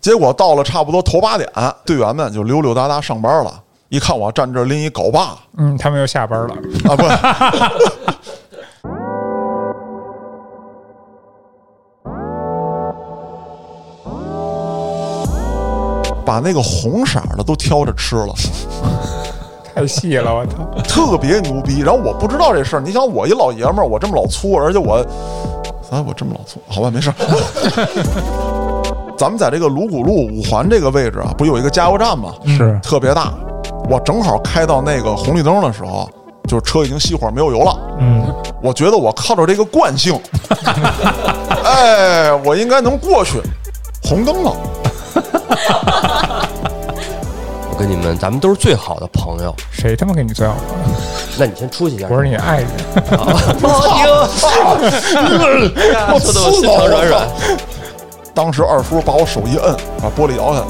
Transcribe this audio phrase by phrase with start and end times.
[0.00, 1.46] 结果到了差不多头八点，
[1.84, 3.52] 队员们就溜溜达达上班了。
[3.90, 6.54] 一看我站这拎一镐把嗯，他们又下班了。
[6.88, 7.02] 啊，不，
[16.24, 18.32] 把那个红色的都挑着吃了。
[19.74, 20.52] 太细了，我操！
[20.82, 21.80] 特别牛逼。
[21.80, 24.94] 然后我不知道这事儿，你想我一老爷们儿，我这么老粗，而且我，
[25.90, 28.59] 啊，我这么老粗，好吧，没事儿。
[29.20, 32.32] 咱们在这个鲁谷路五环这个位置啊，不有一个加油站吗？
[32.46, 33.34] 是特别大。
[33.90, 36.08] 我正好开到那个红绿灯的时候，
[36.48, 37.78] 就是车已经熄火没有油了。
[37.98, 40.18] 嗯，我觉得我靠着这个惯性，
[41.64, 43.42] 哎，我应该能过去。
[44.02, 44.56] 红灯了，
[47.68, 49.54] 我跟你们，咱们都是最好的朋友。
[49.70, 50.60] 谁他妈给你最好了？
[51.38, 52.06] 那你先出去一下。
[52.08, 52.68] 我是你爱人。
[53.60, 53.68] 我
[56.18, 57.28] 说的我心肠软软。
[58.42, 60.66] 当时二叔把我手一摁，把玻璃摇下来，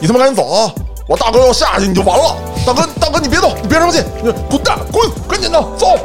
[0.00, 0.72] 你他妈赶紧走啊！
[1.08, 2.36] 我大哥要下去你就完了。
[2.64, 5.98] 大哥，大哥你别动，你别生气，你滚蛋，滚，赶紧的走。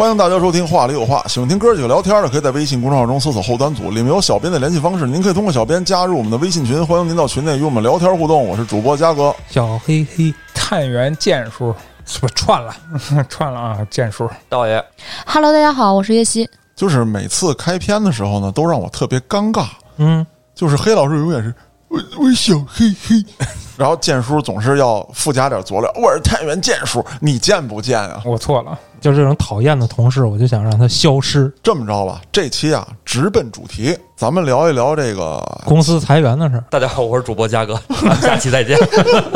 [0.00, 8.48] 欢迎大家收听《话里有话》，喜欢听哥几个聊天的，可以在微信公众号中搜索“后端组”，里面有小编的联系方式，您可以通过小编加入我们的微信群，欢迎您到群内与我们聊天互动。
[8.48, 11.74] 我是主播嘉哥，小黑黑，探员剑叔，
[12.06, 12.74] 是不是串了？
[13.28, 13.86] 串了啊！
[13.90, 14.82] 剑叔，道爷
[15.26, 16.48] ，Hello，大家好，我是叶希。
[16.74, 19.66] 就是每次开篇的时候呢，都让我特别尴尬。
[19.98, 21.54] 嗯，就是黑老师永远是
[21.88, 23.22] 我我小黑黑，
[23.80, 28.20] 然后剑叔总是要附加点佐料，我是太原剑叔，你见不见啊？
[28.26, 28.78] 我错了。
[29.00, 31.50] 就这种讨厌的同事，我就想让他消失。
[31.62, 38.78] 这么着吧，这期啊直奔主题，咱们聊一聊这个，公司裁员的事儿，大家好，我是主播嘉哥，咱 们下期再见。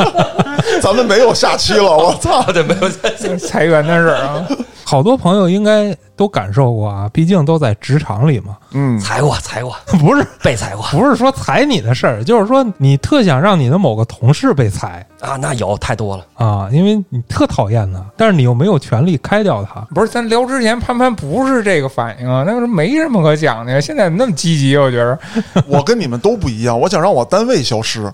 [0.79, 2.43] 咱们没有下期了，我操！
[2.53, 3.35] 对，没有下期。
[3.39, 4.47] 裁员的事儿啊，
[4.83, 8.57] 好多朋友应该都感受过啊，毕竟都在职场里嘛。
[8.71, 16.25] 嗯，裁过，裁过，不是被裁过不是说裁你的事儿，就是说你特想让你的某个同事被裁啊，那有太多了。
[16.35, 19.79] 啊，因为你特讨厌他，但是你又没有权利开掉他。
[19.95, 23.79] 不是咱聊之前潘潘不是这个反应啊，那个时候没什么可讲的呀。
[23.79, 25.17] 现在那么积极，我觉得
[25.65, 28.11] 我跟你们都不一样，我想让我单位消失。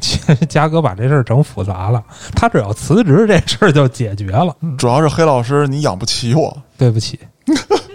[0.00, 2.02] 其 实嘉哥把这事儿整复杂了，
[2.34, 4.54] 他只要辞职，这事儿就解决了。
[4.78, 6.56] 主要是黑老师你养不起我。
[6.76, 7.18] 对不起，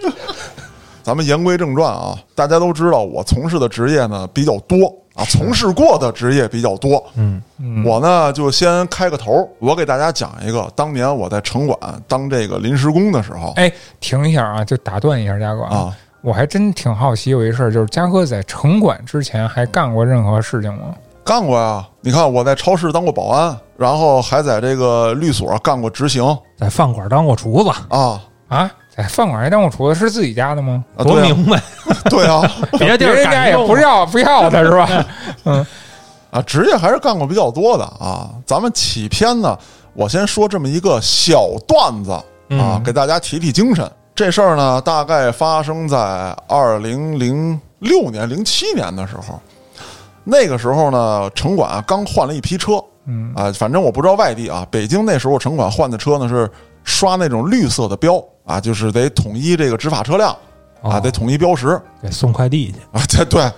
[1.02, 7.02] 咱们言归正传啊，大家都知道我从事的职业呢比较多啊，从事过的职业比较多。
[7.14, 7.42] 嗯，
[7.84, 13.52] 我呢就先开个头，我给大家讲一个，当年我在城管当这个临时工的时候。
[13.56, 20.94] 哎，停一下啊，就打断一下嘉哥啊，我还真挺好奇有一事儿，就是嘉哥在城管之前还干过任何事情吗？
[21.24, 21.86] 干过呀。
[22.02, 26.24] 你看我在超市当过保安，然后还在这个律所干过执行。
[26.56, 28.20] 在饭馆当过厨子，啊。
[28.48, 30.84] 啊，在饭馆还当过厨子，是自己家的吗？
[30.96, 31.62] 啊，多明白。
[32.10, 32.42] 对啊，
[32.78, 35.06] 别地儿别人家也不要不要的是吧？
[35.44, 35.66] 嗯
[36.30, 38.30] 啊，职业还是干过比较多的啊。
[38.46, 39.56] 咱们起篇呢，
[39.94, 43.90] 我先说这么一个小段子啊，嗯给大家提提精神。
[44.14, 45.96] 这事儿呢，大概发生在
[46.46, 49.40] 二零零六年、零七年的时候。
[50.22, 52.72] 那个时候呢，城管刚换了一批车，
[53.06, 56.48] 嗯啊，反正我不知道外地啊，北京那时候城管换的车呢是
[56.84, 60.30] 刷那种绿色的标啊，就是得统一这个执法车辆
[60.82, 61.80] 啊，哦得统一标识。
[62.02, 62.78] 给送快递去。
[62.92, 63.52] 啊，对对，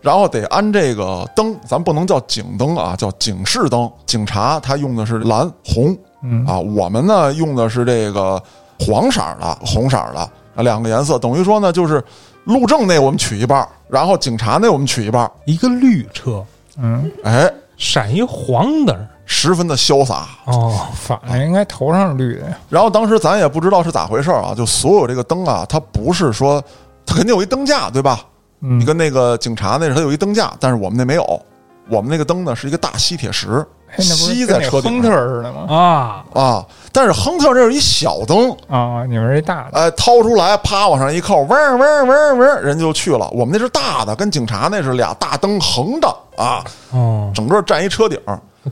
[0.00, 3.90] 然后得安这个灯，咱不能叫警灯啊，叫警示灯。
[4.06, 8.40] 警察他用的是蓝红嗯啊，我们呢用的是这个
[8.78, 10.20] 黄色儿的、红色儿的
[10.54, 12.02] 啊，两个颜色，等于说呢就是
[12.44, 16.44] 路政那我们取一半儿，然后警察那我们取一半儿，一个绿车
[16.78, 20.28] 嗯，哎，闪一黄灯儿十分的潇洒。
[20.46, 22.56] 哦，反了，应该头上是绿的呀。
[22.70, 26.62] 然后当时咱也不知道是咋回事儿啊，就所有这个灯啊，它不是说
[27.04, 28.20] 它肯定有一灯架，对吧？
[28.62, 31.42] 嗯你跟那个警察那是它有一灯架，但是我们那没有，
[31.90, 33.64] 我们那个灯呢是一个大吸铁石
[33.98, 35.66] 吸在车顶上亨特似的吗？
[35.68, 36.66] 啊，啊。
[36.90, 43.28] 但是亨特这是一小灯，啊，你们这大的，哎，掏出来啪往上一扣，嗡儿嗡儿嗡儿嗡，人就去了。
[43.30, 46.08] 我们那是大的，跟警察那是俩大灯横的
[46.38, 48.18] 啊，哦，整个占一车顶。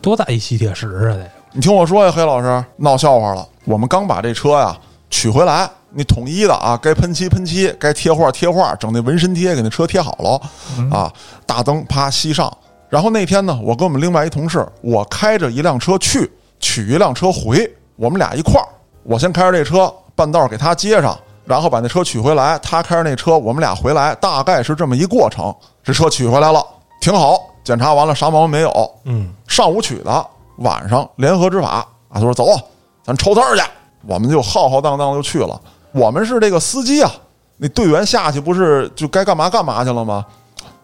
[0.02, 1.14] 多大一吸铁石啊！
[1.14, 3.46] 得你听我说呀，黑老师闹笑话了。
[3.64, 4.76] 我们刚把这车呀
[5.08, 10.40] 取回来，你统一的啊，该喷漆喷漆，该贴画贴画，整那纹身贴给那车贴好了
[10.90, 11.12] 啊。
[11.46, 12.52] 大灯啪吸上，
[12.88, 17.70] 然后那天呢，我跟我们另外一同事，我开着一辆车去，取一辆车回。
[17.96, 18.66] 我们俩一块儿，
[19.04, 25.54] 我先开着这车，半道儿给他接上，然后把那车取回来，他开着那车，我们俩回来，大概是这么一过程。
[25.84, 26.60] 这车取回来了，
[27.00, 28.94] 挺好，检查完了啥毛病没有。
[29.04, 30.26] 嗯，上午取的，
[30.58, 32.46] 晚上联合执法啊，他说走，
[33.02, 33.62] 咱抽摊儿去，
[34.06, 35.60] 我们就浩浩荡荡就去了。
[35.92, 37.10] 我们是这个司机啊，
[37.56, 40.24] 那队员下去不是就该干嘛干嘛去了吗？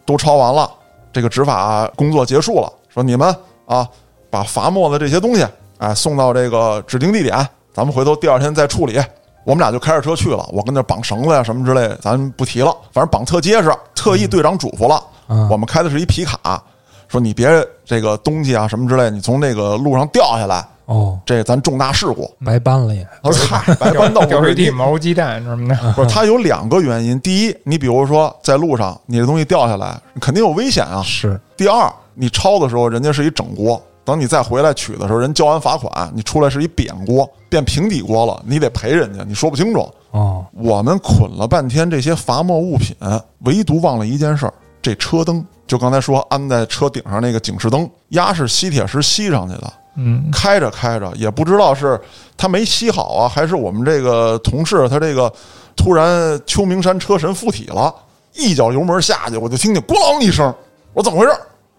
[0.07, 0.69] 都抄完了，
[1.13, 3.33] 这个执法工作结束了，说你们
[3.67, 3.87] 啊，
[4.31, 5.47] 把罚没的这些东西，
[5.79, 7.37] 哎，送到这个指定地点，
[7.73, 9.01] 咱们回头第二天再处理。
[9.45, 13.73] 我们俩就开着车去了，我跟那绑绳子呀什么之类的，咱不提了，反正绑特结实。
[13.95, 16.63] 特意队长嘱咐了，嗯我们开的是一皮卡，
[17.09, 17.49] 说你别
[17.85, 22.31] 这个东西啊什么之类，你从那个路上掉下来，哦，这咱重大事故。
[22.45, 24.71] 白搬了也，他说：“嗨， 白搬到掉地。
[24.71, 27.19] 毛鸡蛋什么的， 不是，它有两个原因。
[27.21, 31.03] 第一，你比如说在路上，你的东西掉下来，肯定有危险啊。
[31.05, 39.89] 是第二，你抄的时候，人家是一整锅，等你再回来取的时候，人交完罚款，你出来是一扁锅，变平底锅了，你得赔人家，你说不清楚。
[40.11, 42.97] 哦，我们捆了半天这些罚没物品，
[43.45, 45.45] 唯独忘了一件事儿：这车灯。
[45.67, 49.73] 就刚才说安在车顶上那个警示灯，压是吸铁石吸上去的。
[49.97, 52.01] 嗯，开着开着，也不知道是
[52.37, 55.33] 他没吸好啊，还是我们这个同事他这个
[55.77, 57.95] 突然秋名山车神附体了，
[58.35, 60.53] 一脚油门下去，我就听见咣啷一声，
[60.93, 61.33] 我说怎么回事？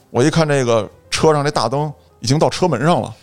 [0.09, 3.13] 我一看这个车上这大灯已经到车门上了，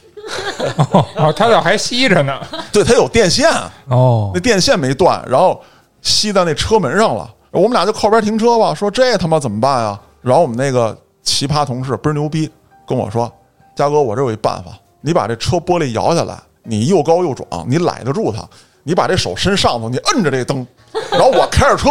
[1.17, 2.39] 哦，他咋还吸着呢？
[2.71, 3.51] 对，它有电线，
[3.89, 5.59] 哦那，电线没断，然后
[6.03, 7.35] 吸在那车门上了。
[7.51, 10.01] 我们俩就靠边停车吧，说这他妈怎么办啊？
[10.21, 12.51] 然后我们那个奇葩同事倍儿牛逼，
[12.87, 13.31] 跟我说
[13.75, 18.47] ：“嘉哥，我这有一办法，你把这车玻璃摇下来，你又高又壮，你揽得住它，
[18.83, 20.67] 你把这手伸上头，你摁着这灯，
[21.11, 21.91] 然后我开着车，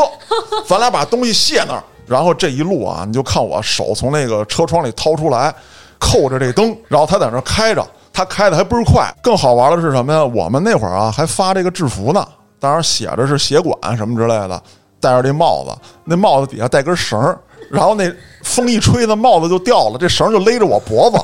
[0.68, 5.53] 咱俩把东西卸那儿，然后这一路啊，你就看我手从那个车窗里掏出来，
[5.98, 9.12] 扣着这灯，然后他在那儿开着，他开的还倍儿快。
[9.24, 10.24] 更好玩的是什么呀？
[10.24, 12.27] 我们那会儿啊还发这个制服呢，
[12.60, 14.62] 当然写着是协管什么之类的，
[14.99, 15.71] 戴着这帽子，
[16.03, 17.38] 那帽子底下带根绳儿，
[17.69, 18.11] 然后那
[18.44, 21.17] 风一吹，那帽子就掉了，这绳就勒着我脖子，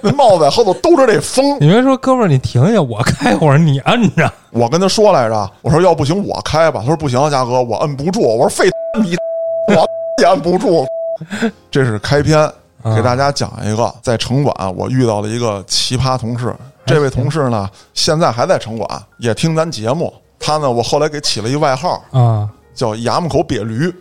[0.00, 1.56] 那帽子在后头兜着这风。
[1.60, 4.30] 你别说，哥们儿，你停下，我开会儿，你摁着。
[4.50, 8.70] 我跟他说来着，我说要不行我开吧，他说不行，嘉哥我摁不住，我说费
[9.00, 9.16] 你
[9.68, 9.86] 我
[10.20, 10.86] 也摁不住。
[11.70, 12.50] 这是开篇，
[12.96, 16.54] 给大家讲一个，在城管我遇到了一个奇葩同事。
[16.86, 20.12] 这位同事呢，现在还在城管，也听咱节目。
[20.40, 22.48] 他呢，我后来给起了一外号，啊，
[22.78, 23.92] 叫衙门口瘪驴。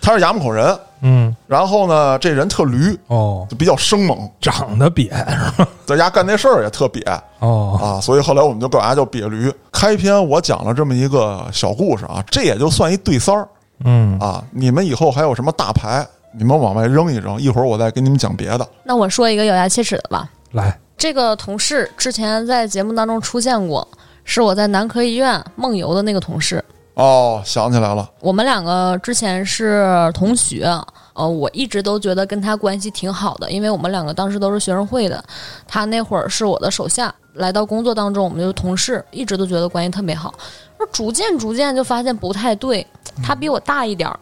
[0.00, 5.68] 他是衙门口人，嗯，然后呢，这人特驴，哦，就比较生猛，长得瘪是吧？
[5.86, 7.02] 在家干那事儿也特瘪。
[7.40, 9.52] 哦，啊，所以后来我们就管他叫瘪驴。
[9.72, 13.48] 开篇我讲了这么一个小故事啊，这也就算一对三儿
[13.84, 14.44] 嗯，啊。
[14.50, 16.06] 你们以后还有什么大牌，
[16.36, 18.68] 你们往外扔一扔，一会儿我再给你们讲别的。
[18.84, 20.28] 那我说一个咬牙切齿的吧。
[20.52, 23.86] 来，这个同事之前在节目当中出现过，
[24.24, 26.62] 是我在男科医院梦游的那个同事。
[26.94, 30.64] 哦，想起来了，我们两个之前是同学，
[31.12, 35.22] 呃，我一直都觉得跟他关系挺好的，因为我们两个当时都是学生会的，
[35.66, 40.32] 他那会儿是我的手下，来到工作当中，我们就是同事，一直都觉得关系特别好。
[40.78, 42.86] 而逐渐逐渐就发现不太对，
[43.24, 44.18] 他比我大一点儿。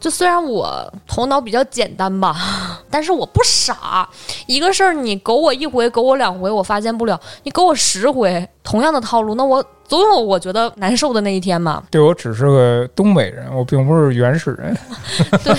[0.00, 2.34] 就虽然我头脑比较简单吧，
[2.90, 4.08] 但是我不傻。
[4.46, 11.82] 一个事儿你勾我一回，勾我两回，我发现不了；你勾我十回，同样的套路，那我总有我觉得难受的那一天嘛。
[11.90, 14.76] 对我只是个东北人，我并不是原始人。
[15.44, 15.54] 对，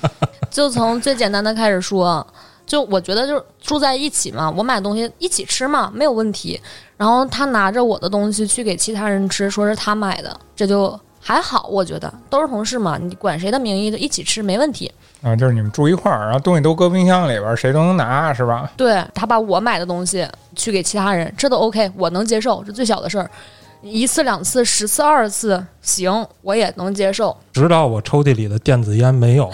[0.50, 2.24] 就从最简单的开始说，
[2.66, 6.60] 就我觉得就是住在一起嘛，我买东西一起吃嘛，没有问题。
[6.98, 14.88] 然后他拿着我的东西去给其他人吃，说是他买的，这就还好，我觉得都是同事嘛，你管谁的名义就一起吃没问题。
[15.22, 18.70] 啊，就是你们住一块儿，然后东西都搁冰箱里边儿，谁都能拿，是吧？
[18.76, 23.28] 对他把我买的东西去给其他人，这都 OK，我能接受，这最小的事儿。
[23.82, 27.36] 一次两次十次二十次行，我也能接受。
[27.52, 29.50] 直到我抽屉里的电子烟没有，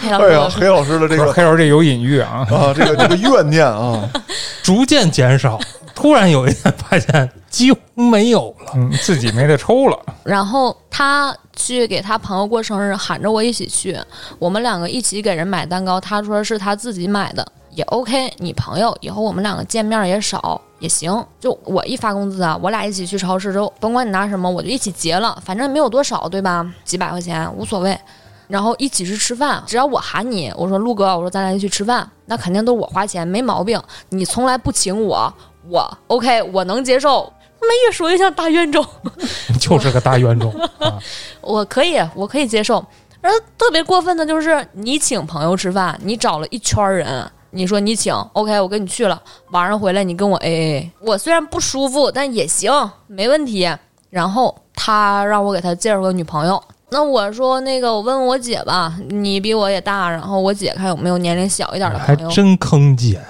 [0.00, 4.08] 黑 老哎呀，师，黑老师的这个黑老师这有隐喻啊，啊，这个这个怨念啊，
[4.62, 5.58] 逐渐减少。
[5.94, 8.72] 突然有一天发现几乎没有了。
[8.74, 9.98] 嗯，自己没得抽了。
[10.24, 13.96] 然后他去给他朋友过生日，喊着我一起去，
[14.38, 16.00] 我们两个一起给人买蛋糕。
[16.00, 18.32] 他说是他自己买的，也 OK。
[18.38, 21.24] 你朋友以后我们两个见面也少也行。
[21.40, 26.64] 就我一发工资啊，我俩一起去超市之后，甭管你拿什么，我就一起结了，反正没有多少，对吧？
[26.84, 27.98] 几百块钱无所谓。
[28.48, 33.80] 然后一起去吃饭，只要我喊你，我说陆哥，我说咱俩一起吃饭，那肯定都是我花钱，没毛病。
[34.10, 35.32] 你从来不请我，
[35.68, 37.32] 我 OK，我能接受。
[37.58, 38.84] 他们越说越像大冤种。
[39.60, 40.98] 就是个大冤种啊！
[41.40, 42.84] 我可以，我可以接受。
[43.20, 50.90] 而特别过分的就是，你请朋友吃饭，你找了一圈人，你说你请，OK，我跟你去了，晚上回来你跟我 AA。
[51.00, 52.72] 我虽然不舒服，但也行，
[53.06, 53.70] 没问题。
[54.10, 62.30] 然后他让我给他介绍个女朋友，那我说那个我问问我姐吧，你比我也大，然后我姐看有没有年龄小一点的还朋友。
[62.30, 63.22] 真坑姐呀！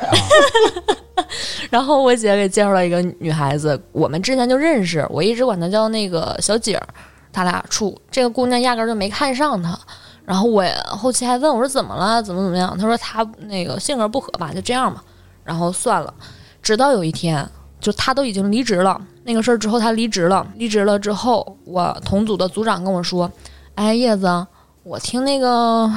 [1.71, 6.87] 然后我姐给介绍了一个女孩子，我们之前就认识，我一直管她叫那个小姐儿，
[7.33, 7.97] 他俩处。
[8.11, 9.79] 这个姑娘压根儿就没看上他，
[10.25, 12.77] 然后我后期还问我说怎么了，怎么怎么样？
[12.79, 15.03] 他说他那个性格不合吧，就这样吧。
[15.45, 16.13] 然后算了，
[16.63, 17.49] 直到有一天，
[17.81, 23.31] 就他都已经离职了，那个事儿之后他离职了，离职了之后，我同组的组长跟我说，
[23.75, 24.47] 哎，叶子。
[24.85, 25.89] 我听那个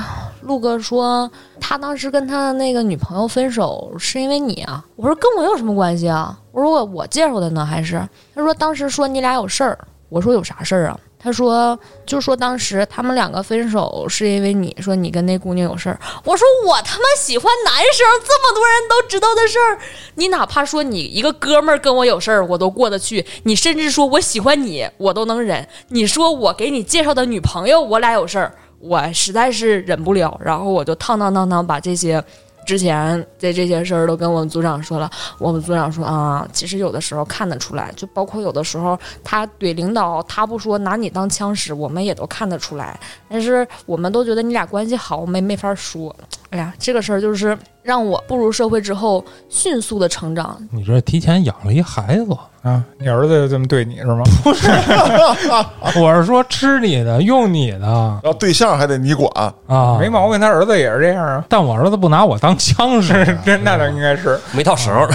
[0.41, 1.27] 陆哥说，
[1.59, 4.85] 他当时跟他的那个女朋友分手是因为你啊。
[4.95, 6.37] 我说跟我有什么关系啊？
[6.51, 7.99] 我说我我介绍的呢，还是
[8.35, 9.75] 他说当时说你俩有事儿。
[10.07, 10.99] 我说有啥事儿啊？
[11.25, 15.99] 他说就说当时他们两个分手是因为你说你跟那姑娘有事儿。
[16.23, 19.79] 我说我他妈喜欢男生，这么多人都知道的事儿，
[20.13, 23.25] 你哪怕说你一个哥们儿跟我有事儿，我都过得去。
[23.41, 25.67] 你甚至说我喜欢你，我都能忍。
[25.87, 28.53] 你说我给你介绍的女朋友，我俩有事儿。
[28.77, 32.23] 我实在是忍不了，然后我就烫烫烫烫把这些
[32.65, 35.09] 之前的这些事儿都跟我们组长说了。
[35.37, 42.99] 我们组长说啊，其实有的时候看得出来，就包括有的时候他怼领导，他不说拿你当枪使，我们也都看得出来。
[43.29, 46.15] 但是我们都觉得你俩关系好，没没法说。
[46.51, 50.57] 哎呀，这个事儿就是让我步入社会之后迅速的成长。
[50.71, 52.25] 你这提前养了一孩子，
[52.61, 54.23] 啊，你儿子就这么对你是吗？
[54.43, 54.69] 不是
[55.99, 59.29] 我是说吃你的，用你的然后对象还得你管，
[59.67, 61.43] 啊，没毛病，他儿子也是这样啊。
[61.49, 65.05] 但我儿子不拿我当枪使， 真那倒应该是，没到时候。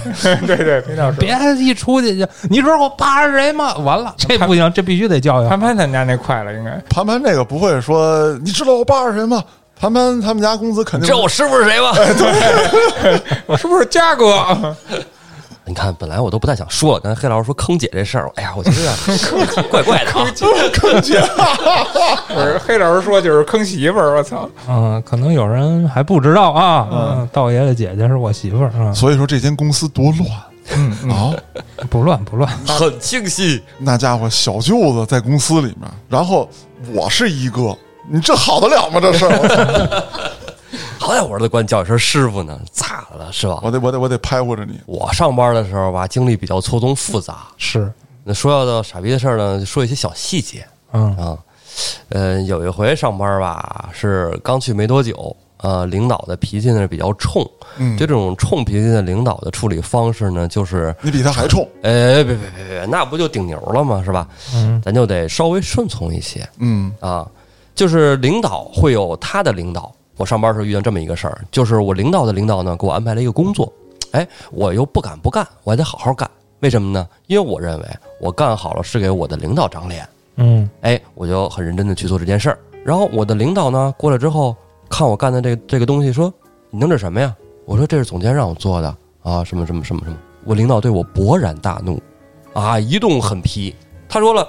[0.47, 1.21] 对对，没到时候。
[1.21, 3.75] 别一出去就，你知道我爸是谁吗？
[3.77, 5.49] 完了，这不行，这必须得教育。
[5.49, 9.43] 潘潘他们家那快了，应该潘潘这个不会说，你知道我爸是谁吗？
[9.81, 11.93] 盘盘他们家公司肯定知道我师傅是谁吗？
[11.95, 14.77] 对 我是不是嘉哥？
[15.65, 20.27] 你看，本来我都不太想说，刚才黑老师说坑姐这事儿，哎呀，我觉得有 点怪怪的啊。
[20.73, 21.21] 坑姐，
[22.29, 24.49] 不是黑老师说就是坑媳妇儿，我操！
[24.69, 26.89] 嗯，可能有人还不知道啊。
[26.91, 30.29] 嗯，道爷的姐姐是我媳妇儿啊，所以说这间公司多乱
[30.77, 31.33] 嗯啊！
[31.89, 32.51] 不乱不乱。
[32.67, 36.49] 很清晰，那家伙小舅子在公司里面，然后
[36.93, 37.77] 我是一哥，
[38.09, 39.01] 你这好得了吗？
[39.01, 40.03] 这事儿，
[40.99, 43.61] 好歹我儿子管你叫一声师傅呢，咋的了是吧？
[43.63, 44.81] 我得我得我得拍活着你。
[44.87, 47.47] 我上班的时候吧，经历比较错综复杂。
[47.57, 47.91] 是，
[48.25, 51.39] 那说到傻逼的事儿呢，说一些小细节嗯啊。
[52.09, 64.03] 呃，有一回上班吧，是刚去没多久，呃，领导的脾气呢比较冲，嗯就这种冲脾气的领导的处理方式呢，就是，你比他还冲，哎，别别别别，那不就顶牛了吗？
[64.05, 64.27] 是吧？
[64.53, 67.27] 嗯咱就得稍微顺从一些嗯啊。
[67.75, 69.93] 就是领导会有他的领导。
[70.17, 73.73] 我上班时候遇到这么一个事儿，就是我领导的领导呢给我安排了一个工作，
[74.13, 76.31] 哎，我又不敢不干，我还得好好干。
[76.61, 77.09] 为什么呢？
[77.27, 77.87] 因为我认为
[78.21, 80.07] 我干好了是给我的领导长脸。
[80.37, 82.59] 嗯哎，我就很认真的去做这件事儿。
[82.85, 84.55] 然后我的领导呢过来之后，
[84.89, 86.33] 看我干的这这个东西，说
[86.71, 87.35] ：“你弄这什么呀？”
[87.65, 91.99] 我说：“这是总监让我做的啊，什么什么什么什么。”我领导对我勃然大怒，
[92.53, 93.75] 啊，一顿狠批。
[94.09, 94.47] 他说了：“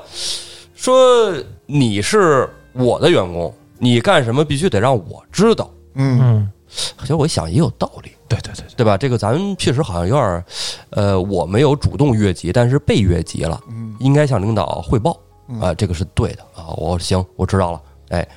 [0.76, 1.34] 说
[1.66, 5.70] 你是我的员工，你干什么必须得让我知道。
[5.96, 6.52] 嗯嗯，”
[7.00, 8.98] 其实我一想也有道理，对对对对，对吧？
[8.98, 10.44] 这个咱们确实好像有点儿，
[10.92, 13.60] 呃，我没有主动越级，但是被越级了。
[13.70, 15.16] 嗯应该向领导汇报
[15.48, 16.74] 嗯啊，这个是对的啊。
[16.78, 17.82] 我行，我知道了。
[18.10, 18.28] 哎，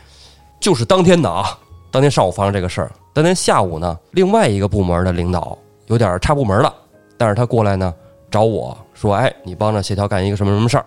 [0.61, 1.59] 就是当天的啊，
[1.91, 6.75] 当天上午发生这个事儿，当天下午呢，另外一个部门的领导有点差部门了，
[7.17, 7.95] 但是他过来呢
[8.31, 10.87] 找我说，哎，你帮着协调干一个什么什么事儿，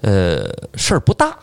[0.00, 1.36] 呃，事儿不大，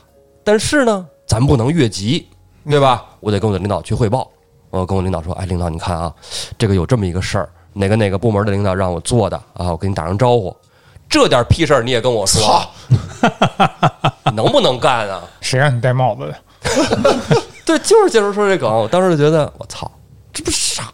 [0.44, 2.28] 但是呢，咱不能越级，
[2.70, 3.04] 对吧？
[3.20, 4.30] 我得跟我的领导去汇报。
[4.70, 6.13] 我跟我领导说，哎，领导你看啊，
[6.60, 10.56] 这个有这么一个事儿，哪个哪个部门的领导让我做的啊，我给你打声招呼。
[11.10, 12.70] 这点屁事儿你也跟我说，操，
[14.36, 15.24] 能不能干啊？
[15.42, 17.42] 谁让你戴帽子的？
[17.66, 19.92] 对，就是接着说这梗，我当时就觉得我操，
[20.32, 20.94] 这不傻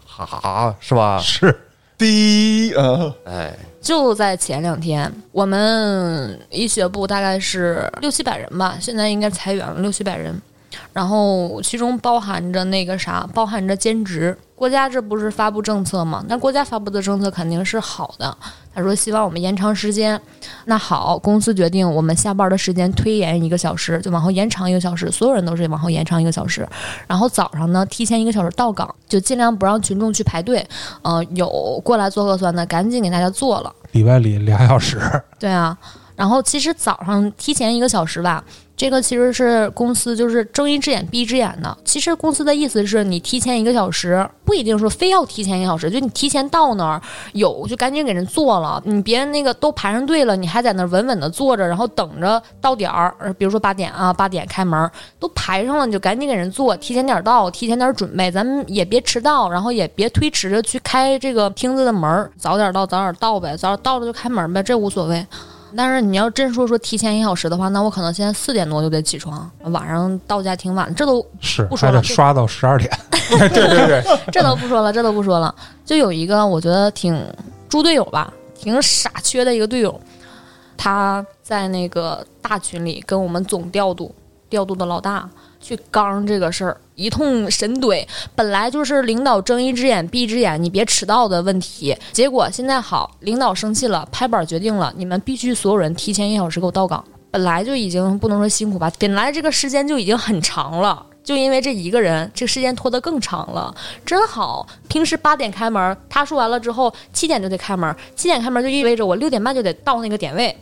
[0.80, 1.20] 是吧？
[1.22, 1.69] 是
[2.00, 10.42] 第一啊，哎，就在前两天，我们医学部大概是六七百人吧，现在应该裁员了六七百人，
[10.94, 14.38] 然后其中包含着那个啥，包含着兼职。
[14.56, 16.22] 国家这不是发布政策吗？
[16.28, 18.36] 那国家发布的政策肯定是好的。
[18.76, 20.20] 他说希望我们延长时间，
[20.66, 26.68] 那好，公司决定我们下班的时间推延一个小时，就往后延长一个小时，所有人都是往后延长一个小时。
[27.08, 30.68] 然后早上呢，提前一个小时到岗，就尽量不让群众去排队。
[31.04, 31.48] 呃，有
[31.84, 33.74] 过来做核酸的，赶紧给大家做了。
[33.94, 35.00] 里外里俩小时，
[35.40, 35.78] 对啊，
[36.18, 38.44] 然后其实早上提前一个小时吧，
[38.80, 41.78] 这个其实是公司就是睁一只眼闭一只眼的。
[41.84, 47.02] 其实公司的意思是你提前一个小时，不一定说非要提前一个小时，就你提前到那儿
[47.34, 65.28] 有就赶紧给人做了，你别人那个都排上队了，你还在那儿稳稳的坐着，然后等着到点儿，比如说八点啊，八点开门，都排上了，你就赶紧给人做，提前点到，提前点准备，咱们也别迟到，然后也别推迟着去开这个厅子的门，早点到早点到呗，早点到了就开门呗，这无所谓。
[65.76, 72.90] 但是你要真说说提前一小时的话，那我可能现在四点多就得起床，晚上到家挺晚，这都是不说了刷到十二点。
[73.30, 75.54] 对 对对， 这都不说了，这都不说了。
[75.86, 77.24] 就有一个我觉得挺
[77.68, 80.00] 猪队友吧，挺傻缺的一个队友，
[80.76, 84.14] 他在那个大群里跟我们总调度
[84.50, 85.30] 调度的老大
[85.60, 88.06] 去刚这个事儿，一通神怼。
[88.36, 91.96] 本来就是领导睁一只眼闭一只眼，你别迟到的问题。
[92.12, 97.04] 结果现在好，领导生气了，拍板决定了，你们必须所有人提前一小时给我到岗。
[97.32, 101.06] 本来就已经不能说辛苦吧，本来这个时间就已经很长了。
[101.22, 103.72] 就因为这一个人，这个时间拖得更长了，
[104.04, 104.66] 真好。
[104.88, 110.58] 平时八点开门，他说完了之后，七点就得开门，七点开门就意味着我六点半就得到那个点位，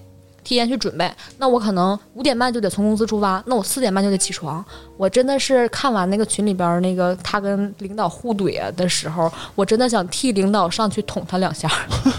[0.47, 1.11] 提前去准备。
[1.39, 4.63] 那我可能五点半就得从公司出发，那我四点半就得起床。
[4.95, 11.69] 我真的是看完那个群里边那个他跟领导互怼的时候，我真的想替领导上去捅他两下，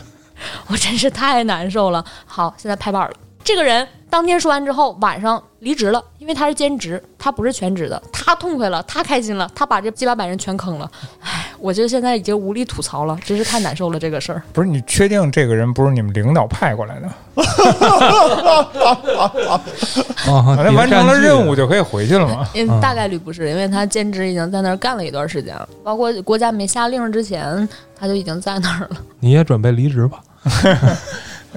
[0.69, 2.05] 我真是太难受了。
[2.27, 8.03] 好，现在拍板了，这个人当天说完之后，晚上离职了，因为他是兼职，他不是全职的。
[8.13, 10.91] 他痛快了，他开心了，他把这七八百人全坑了。
[11.21, 14.43] 唉，我觉得现在已经无力吐槽了，真是太难受了这个事儿。
[14.53, 17.09] 不是你确定这个人不是你们领导派过来的？
[20.27, 22.47] 啊，好像完成了任务就可以回去了吗？
[22.55, 28.97] 因为大概率不是，因为他兼职已经在那儿干了一段时间了，包括国家没下令之前，他就已经在那儿了。
[29.21, 30.21] 你也准备离职吧？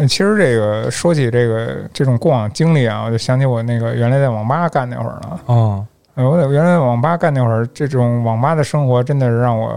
[0.02, 5.40] 嗯其实这个说起这个这种过往经历啊，我就想起我那个原来在网吧干那会儿了。
[5.46, 9.74] 哦，呃我在原来在网吧干那会儿，这种网吧的生活真的是让我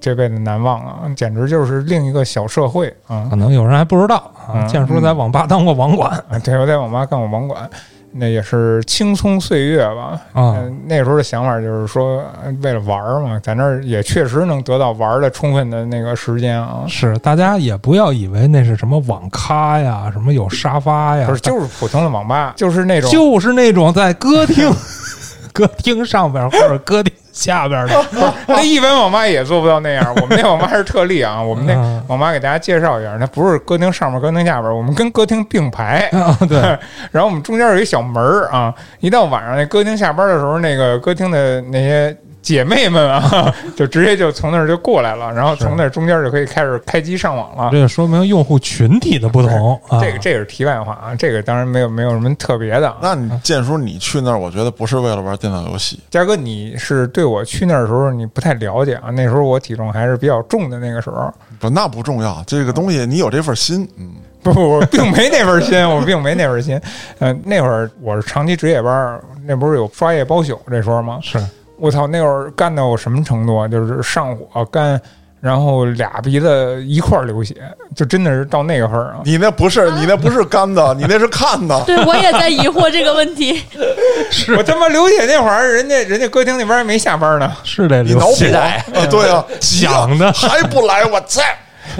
[0.00, 3.26] 这辈子难忘啊，简直就是另一个小社会啊！
[3.30, 4.16] 可能有人还不知道
[4.46, 4.52] 啊。
[4.54, 7.68] 嗯建叔在网吧当过网管啊，对，我在网吧干过网管，
[8.16, 10.20] 那也是青葱岁月吧。
[10.32, 16.84] 啊嗯，那时候的想法就是说，呃为了玩儿嘛，在那儿也确实能得到玩儿的充分的那个时间啊。
[16.88, 24.70] 是，大家也不要以为那是什么网咖呀，什么有沙发呀，不是，就是普通的网吧，就是那种就是那种在歌厅、
[25.54, 28.04] 歌厅上边或者歌厅下边的。
[28.48, 30.12] 那一般网吧也做不到那样。
[30.20, 36.08] 我们那网吧是特例啊，我们那嗯网吧给大家介绍一下，那不是歌厅上面、歌厅下边，我们跟歌厅并排。
[36.12, 36.58] 啊， 对，
[37.12, 42.14] 然后我们中间有一小门儿啊，一到晚上那歌厅下班的时候，那个歌厅的那些
[42.44, 47.70] 姐妹们啊，就直接就从那儿就过来了，然后从那中间就可以开始开机上网了。
[47.72, 49.98] 这个说明用户群体的不同啊。
[49.98, 52.98] 这个这个是题外话啊，这个当然没有没有什么特别的啊。
[53.00, 59.08] 那你建叔，你去那儿，我觉得不是为了玩电脑游戏，嘉哥，你是对我去那儿的时候你不太了解啊？
[59.10, 62.44] 那时候我体重还是比较重的那个时候，不，那不重要。
[62.46, 64.10] 这个东西你有这份心，嗯，
[64.42, 66.78] 不不，我并没那份心， 我并没那份心。
[67.20, 71.18] 呃，那会儿我是长期值夜班儿，那不是有刷夜包宿这说吗？
[71.22, 71.38] 是
[71.76, 73.68] 我操，那会儿干到什么程度啊？
[73.68, 75.00] 就是上火干，
[75.40, 77.54] 然后俩鼻子一块儿流血，
[77.94, 79.20] 就真的是到那个份儿啊！
[79.24, 81.78] 你那不是你那不是干的，你那是看的。
[81.84, 83.62] 对我也在疑惑这个问题。
[84.56, 87.52] 我他妈流血那会儿，人家人家歌厅那边还没下班呢。
[87.64, 89.06] 是得流你脑补期待啊？
[89.10, 91.42] 对啊想的还不来，我操！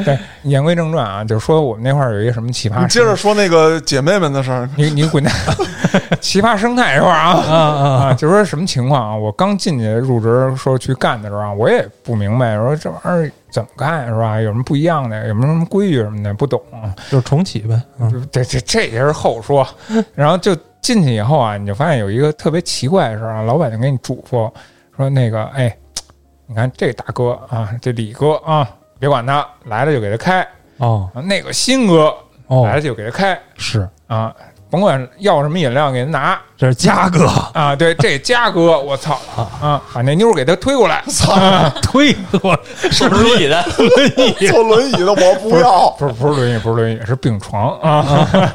[0.04, 4.68] 对，言归正传啊，就是说我们那块儿有一个什么奇葩，你接着，说那个姐妹们的事儿。
[4.76, 5.32] 你你滚蛋！
[6.20, 9.16] 奇葩生态这块儿啊啊啊啊，就说什么情况啊？
[9.16, 14.40] 我刚进去入职说去干的时候啊，我也不明白，说这玩意儿怎么干是吧？
[14.40, 15.28] 有什么不一样的？
[15.28, 16.34] 有没有什么规矩什么的？
[16.34, 16.94] 不懂啊。
[17.10, 17.80] 就是重启呗。
[18.00, 19.66] 嗯这这这也是后说。
[20.14, 24.50] 然后就进去以后啊，你就发现有一个特别奇怪的事儿啊，老板就给你嘱咐
[24.96, 25.74] 说那个，哎，
[26.46, 28.68] 你看这大哥啊，这李哥啊，
[28.98, 30.42] 别管他，来了就给他开；
[30.78, 31.08] 哦。
[31.14, 32.14] 啊那个新哥
[32.48, 33.38] 来哦了，就给他开。
[33.56, 34.34] 是，啊，
[34.70, 36.38] 甭管要什么饮料给他拿。
[36.56, 37.26] 这是嘉哥。
[37.52, 37.74] 啊。
[37.74, 39.18] 对，这嘉哥，我操。
[39.60, 41.34] 啊，把那妞儿给他推过来，操，
[41.82, 42.58] 推过
[42.90, 43.62] 是不是你的？
[44.50, 47.78] 坐轮椅的我不要，不是不是轮椅，不是轮椅，是病床。
[47.80, 48.54] 啊。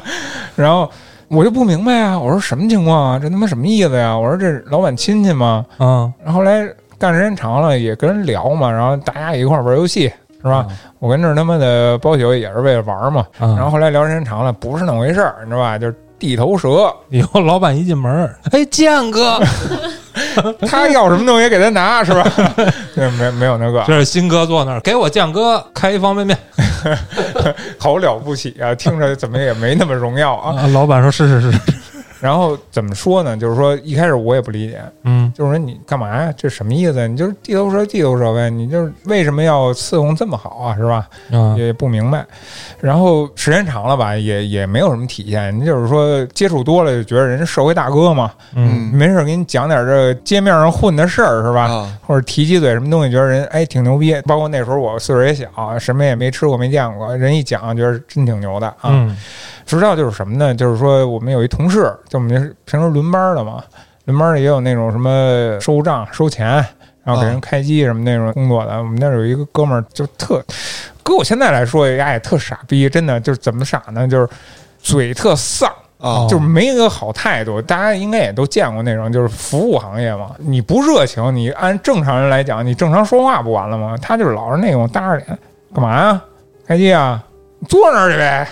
[0.56, 0.90] 然后
[1.28, 3.18] 我就不明白啊，我说什么情况啊？
[3.18, 4.16] 这他妈什么意思呀？
[4.16, 5.64] 我说这老板亲戚吗？
[5.78, 10.66] 啊然后后来干时间长了，也跟人聊嘛，然后大家一块儿玩游戏，是吧？
[10.98, 13.20] 我跟这儿他妈的包宿也是为了玩嘛。
[13.38, 15.78] 啊然后后来聊时间长了，不是那么回事儿，你知道吧？
[15.78, 19.40] 就是地头蛇，以后老板一进门， 哎，建哥，
[20.68, 22.22] 他要什么东西给他拿，是吧？
[22.94, 26.36] 对，没没有那个，这是新哥坐那儿，给我建哥开一方便面
[27.78, 28.74] 好了不起啊！
[28.74, 30.56] 听着怎么也没那么荣耀啊。
[30.60, 30.66] 啊。
[30.68, 31.58] 老板说是是是，
[32.20, 33.36] 然后怎么说呢？
[33.36, 36.32] 就是说一开始我也不理解，嗯就是说你干嘛呀？
[36.36, 37.08] 这什么意思？
[37.08, 38.50] 你就是地头蛇，地头蛇呗。
[38.50, 40.76] 你就是为什么要伺候这么好啊？
[40.76, 41.08] 是吧？
[41.30, 42.24] 嗯也不明白。
[42.80, 45.58] 然后时间长了吧，也也没有什么体现。
[45.58, 51.62] 你就是说接触多了，就觉得人家社会大哥嘛，嗯没事儿给你讲点这街面上混的事儿，是吧？
[51.70, 54.14] 啊，或者提几嘴什么东西，觉得人哎挺牛逼。
[54.26, 58.90] 包括那时候我岁数也小，什么也没吃过没见过，人一讲觉得真挺牛的啊。
[58.90, 59.16] 嗯
[59.70, 60.54] 直到就是什么呢？
[60.54, 63.62] 就是说我们有一同事，就我们平时轮班的嘛，
[64.06, 66.64] 轮班的也有那种什么收账、收钱，
[67.04, 68.76] 然后给人开机什么那种工作的。
[68.78, 70.44] 我们那儿有一个哥们儿，就特，
[71.02, 74.08] 搁我现在来说，呀也特傻逼，真的就是怎么傻呢？
[74.08, 74.28] 就是
[74.80, 75.70] 嘴特丧。
[76.00, 83.98] 啊，就是没一个好态度，大家应该也都见过那种，就是服务行业嘛，你不热情，你按正常人来讲，你正常说话不完了吗？
[84.00, 85.38] 他就是老是那种搭着脸，
[85.74, 86.18] 干嘛呀？
[86.66, 87.22] 开机啊？
[87.58, 88.48] 你坐那儿去呗。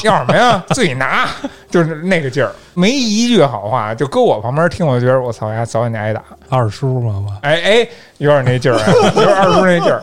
[0.08, 0.62] 要什么呀？
[0.70, 1.28] 自己拿，
[1.70, 3.94] 就是那个劲儿，没一句好话。
[3.94, 6.22] 就搁我旁边听，我就觉得我操呀，早晚得挨打。
[6.48, 10.02] 二叔嘛我，哎哎，有点那劲儿，哎有点二叔那劲儿。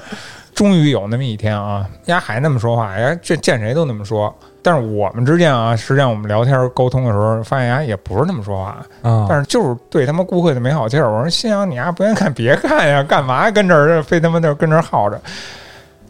[0.53, 4.33] 终于有那么一天啊，丫还那么说话，丫这见谁都那么说。
[4.63, 11.11] 但是我们之间啊，实际上我们聊天沟通的时候，发现丫也不是那么说话，啊，但是就是对他们顾客就没好气儿。
[11.11, 15.21] 我说心想你丫不愿意看别看呀，干嘛跟这儿非他妈那儿跟这儿耗着？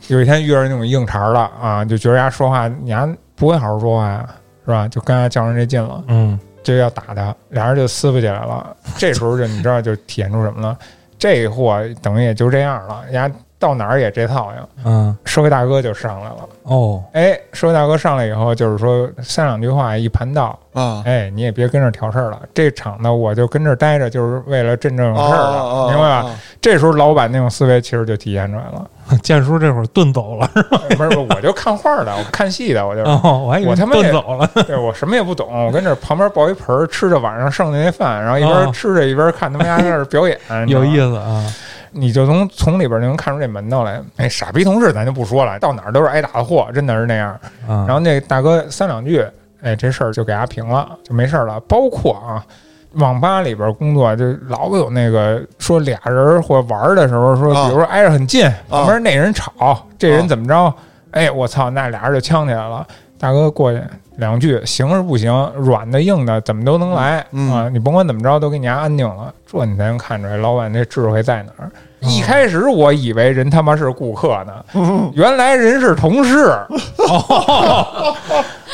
[0.08, 3.06] 有一天遇着那种硬茬儿的啊，就觉得丫说话你丫
[3.38, 4.28] 不会好好说话呀，
[4.66, 4.88] 是吧？
[4.90, 6.04] 就刚才较上这劲了。
[6.10, 8.76] 嗯就要打他，俩人就撕巴起来了。
[8.98, 10.78] 这时候就你知道就体现出什么了？
[11.18, 14.68] 这货等于也就这样了，人家到哪儿也这套呀。
[14.86, 22.40] 嗯社会大哥就上来了，哦哎，社会大哥上来以后就是说三两句话一盘道，啊，哎，你也别跟这儿挑事儿了。
[22.54, 26.32] 这场呢，我就跟这儿待着，就是为了真正有事儿的，啊明白吧？？
[26.62, 28.88] 这时候老板那种思维其实就体现出来了。
[29.24, 40.98] 建叔这会儿遁走了是吧， 不是，不是我就看画的，我看戏的，我就哦，我还以为我他妈遁走了， 对我什么也不懂，我跟这旁边抱一盆儿吃着晚上剩的那饭，然后一边哦吃着一边看他们家在那儿表演，有意。
[40.98, 41.46] 思啊，
[41.92, 44.02] 你就从从里边就能看出这门道来。
[44.18, 47.32] 哎，傻逼同事咱就不说了，到哪儿都是挨打的货，真的是那样。
[47.68, 49.26] 啊，然后那大哥三两句，
[49.62, 51.60] 哎，这事儿就给他平了，就没事儿了。
[51.62, 52.46] 包括啊，
[52.94, 60.74] 网吧里边工作就老有那个说俩人或玩儿的时候说，啊比如说挨着很近，旁边那人吵，这人怎么着？
[61.12, 62.86] 哎，我操，那俩人就呛起来了。
[63.20, 63.82] 大哥过去
[64.18, 67.70] 两句，行是不行，软的硬的怎么都能来、嗯啊！
[67.72, 71.72] 你甭管怎么着，都给你家安定了，这你才能看出来老板那智慧在哪儿。
[72.00, 74.54] 一开始我以为人他妈是顾客呢，
[75.16, 76.46] 原来人是同事。
[76.98, 78.16] 哦，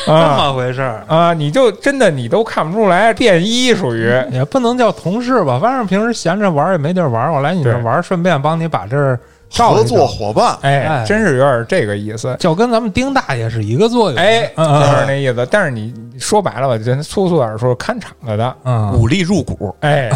[0.05, 1.03] 这啊么回事儿。
[1.07, 1.33] 啊！
[1.33, 12.35] 你就真的你都看不出来，便衣属于也不能叫同事吧，反正平时闲着玩也没地儿玩，我来你这玩，顺便帮你把这儿照合作伙伴哎，哎真是有点这个意思。
[12.39, 14.19] 就跟咱们丁大爷是一个作用。
[14.19, 15.47] 哎，就嗯是那意思。
[15.51, 20.09] 但是你说白了吧，就粗粗点儿说，看场子的，嗯，武力入股，哎，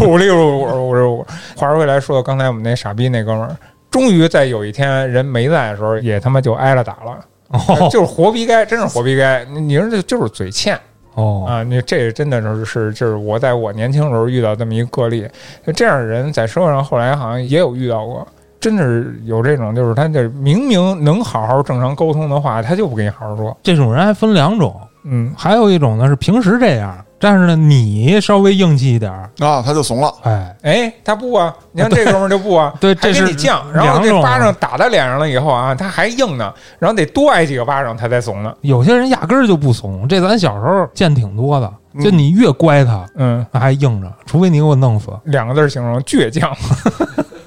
[0.00, 1.26] 五六五五十五。
[1.56, 3.56] 话说回来，说到刚才我们那傻逼那哥们儿，
[3.90, 9.44] 终于在有一天人没在的时候，也他妈就挨了打了，哦就是活逼该，真是活逼该。
[9.46, 10.78] 你你说这就是嘴欠。
[11.14, 15.26] 哦，啊，你这真的是是就是我在我年轻时候遇到这么一个个例，
[15.66, 18.24] 就这样的人在社会上后来好像也有遇到过，
[18.60, 23.56] 真的是有这种，就是他这明明能好好正常沟通的话，他就不跟你好好说。
[23.62, 30.12] 这种人还分两种，嗯，还有一种呢是平时这样，但是呢你稍微硬气一点儿，啊，他就怂了。
[30.22, 38.52] 哎，哎，他不啊，你看这哥们儿就不啊， 对，还这是给你犟，然后这巴掌打在脸上了以后啊，他还硬呢，然后得多挨几个巴掌他才怂呢。
[38.62, 46.52] 有些人压根儿就不怂，这咱小时候见挺多的，就你越乖他，嗯，他还硬着，除非你给我弄死，两个字儿形容倔强，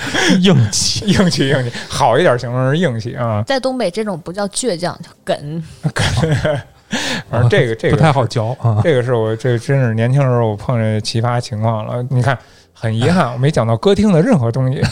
[0.40, 1.04] 硬气。
[1.06, 3.42] 硬气硬气，好一点形容是硬气啊。
[3.46, 5.62] 在东北这种不叫倔强，叫梗。
[7.30, 8.80] 反正这个这个不太好教啊。
[8.82, 12.04] 这个是我这真是年轻时候我碰见奇葩情况了。
[12.10, 12.36] 你看，
[12.72, 14.82] 很遗憾，我没讲到歌厅的任何东西。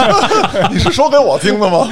[0.70, 1.88] 你是说给我听的吗？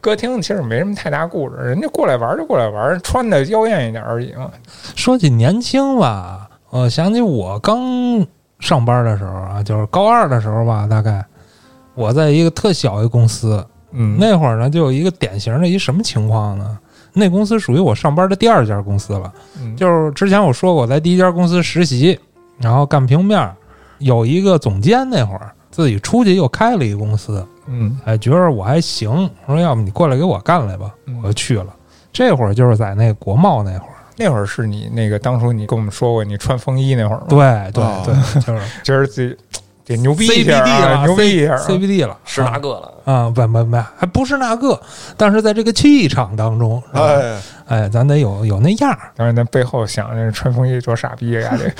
[0.00, 4.50] 歌厅其实没什么太大故事，人家过来玩就过来玩，穿的妖艳一点而已嘛。
[4.96, 8.26] 说起年轻吧，我想起我刚
[8.58, 11.24] 上班的时候啊，就是高二的时候吧，大概
[11.94, 16.78] 我在一个特小一公司，嗯，那会儿呢就有一个典型的一什么情况呢？
[17.14, 19.76] 那公司属于我上班的第二家公司了，嗯。
[19.76, 22.18] 就是之前我说过，我在第一家公司实习，
[22.58, 23.54] 然后干平面儿，
[23.98, 27.98] 有一个总监那会儿自己出去又开了一个公司，嗯。
[28.06, 31.18] 哎，觉得我还行，说要不你过来给我干来吧，嗯。
[31.22, 31.66] 我就去了。
[32.10, 37.26] 这会儿就是在那国贸那会儿，那会儿是你那个当初你跟我们说过你穿风衣那会儿吗？
[37.28, 38.02] 对对哦。
[38.06, 39.36] 对，就是觉 得自己
[39.84, 41.58] 得牛逼一下 CBD 啊，了牛逼一下啊。
[41.58, 44.80] CBD 了，是那个了，啊，不不不，还不是那个，
[45.16, 49.10] 但是在这个气场当中，哎，哎，咱得有有那样儿。
[49.16, 51.52] 当然，咱背后想那穿风衣多傻逼呀！
[51.58, 51.70] 这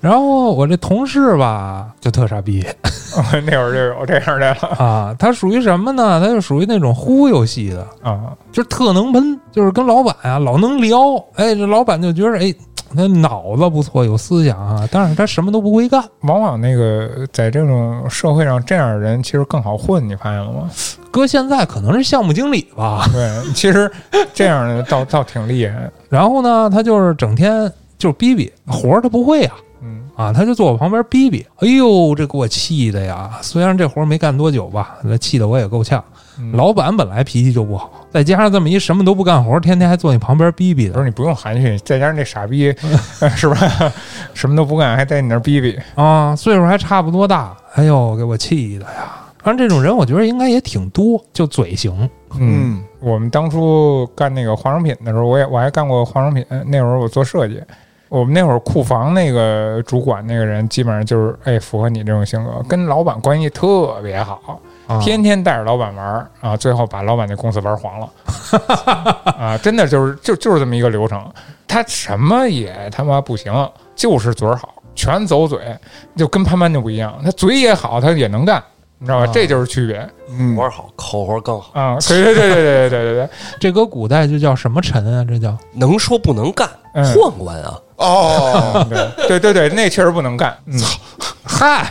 [0.00, 2.66] 然后我这同事吧，就特傻逼
[3.46, 6.20] 那会儿就有这样的了 啊，他属于什么呢？
[6.20, 8.32] 他就属于那种忽悠系的，啊。
[8.52, 10.98] 就是特能喷，就是跟老板啊老能聊，
[11.36, 12.54] 哎，这老板就觉得哎，
[12.94, 16.02] 他脑子不错，有思想啊，但是他什么都不会干。
[16.22, 20.70] 往往那个在这种社会上，这样的人其实更好混，你发现了吗？
[21.10, 23.90] 搁现在可能是项目经理吧，对，其实
[24.32, 25.90] 这样的倒倒挺厉害。
[26.08, 29.56] 然后呢，他就是整天就是逼逼活儿他不会啊。
[29.82, 33.38] 嗯，啊，他就坐我旁边逼逼，哎呦，这给我气的呀！
[33.42, 36.02] 虽然这活儿没干多久吧，那气得我也够呛。
[36.38, 42.74] 嗯老板本来脾气就不好，再加上这么一什么都不干活，天天还坐你旁边逼逼的不是你不用含蓄，再加上那傻逼，
[43.36, 43.56] 是吧？
[44.34, 45.78] 什么都不干，还在你那儿逼逼。
[45.94, 49.20] 啊，岁数还差不多大，哎呦，给我气的呀！
[49.42, 52.08] 反正这种人，我觉得应该也挺多，就嘴型。
[52.38, 56.44] 嗯，我们当初干那个化妆品的时候，我也我还干过化妆品。
[56.66, 57.62] 那会儿我做设计，
[58.08, 64.56] 我们那会儿库房那个主管那个人，基本上就是哎符合你这种性格，跟老板关系特别好，啊、
[65.02, 68.08] 天天带着老板玩儿啊，最后把老板那公司玩黄了
[69.38, 69.58] 啊！
[69.62, 71.24] 真的就是就就是这么一个流程，
[71.66, 73.52] 他什么也他妈不行，
[73.96, 75.58] 就是嘴儿好，全走嘴，
[76.16, 78.62] 就跟潘潘就不一样，他嘴也好，他也能干，
[78.98, 79.24] 你知道吧？
[79.24, 81.96] 啊这就是区别嗯活，儿好，口活儿更好，啊！
[82.06, 85.24] 对对对对对对对对， 这搁古代就叫什么臣啊？
[85.28, 87.78] 这叫能说不能干，嗯宦官啊。
[87.96, 88.84] 哦，
[89.16, 90.56] 对对对对，那确实不能干。
[90.66, 90.78] 嗯，
[91.44, 91.90] 嗨，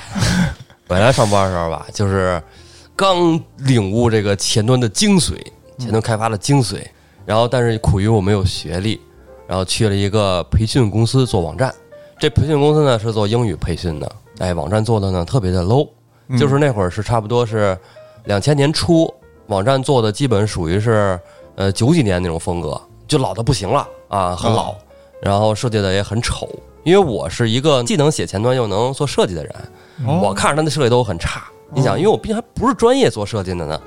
[0.88, 2.41] 本来上班的时候吧，就是
[2.95, 5.36] 刚领悟这个前端的精髓，
[5.77, 6.86] 前端开发的精髓，
[7.25, 9.01] 然后但是苦于我没有学历，
[9.47, 11.73] 然后去了一个培训公司做网站。
[12.19, 15.89] 这培训公司呢是做英语培训的，哎，网站做的呢特别的 low，
[16.38, 17.77] 就是那会儿是差不多是
[18.25, 19.12] 两千年初，
[19.47, 21.19] 网站做的基本属于是
[21.56, 24.75] 呃九几年那种风格，就老的不行了啊，很老，
[25.21, 26.47] 然后设计的也很丑。
[26.84, 29.56] 因为我是一个既能写前端又能做设计的人，
[30.06, 31.43] 哦我看着他的设计都很差。
[31.75, 33.79] 你想，因为我毕竟还不是专业做设计的呢，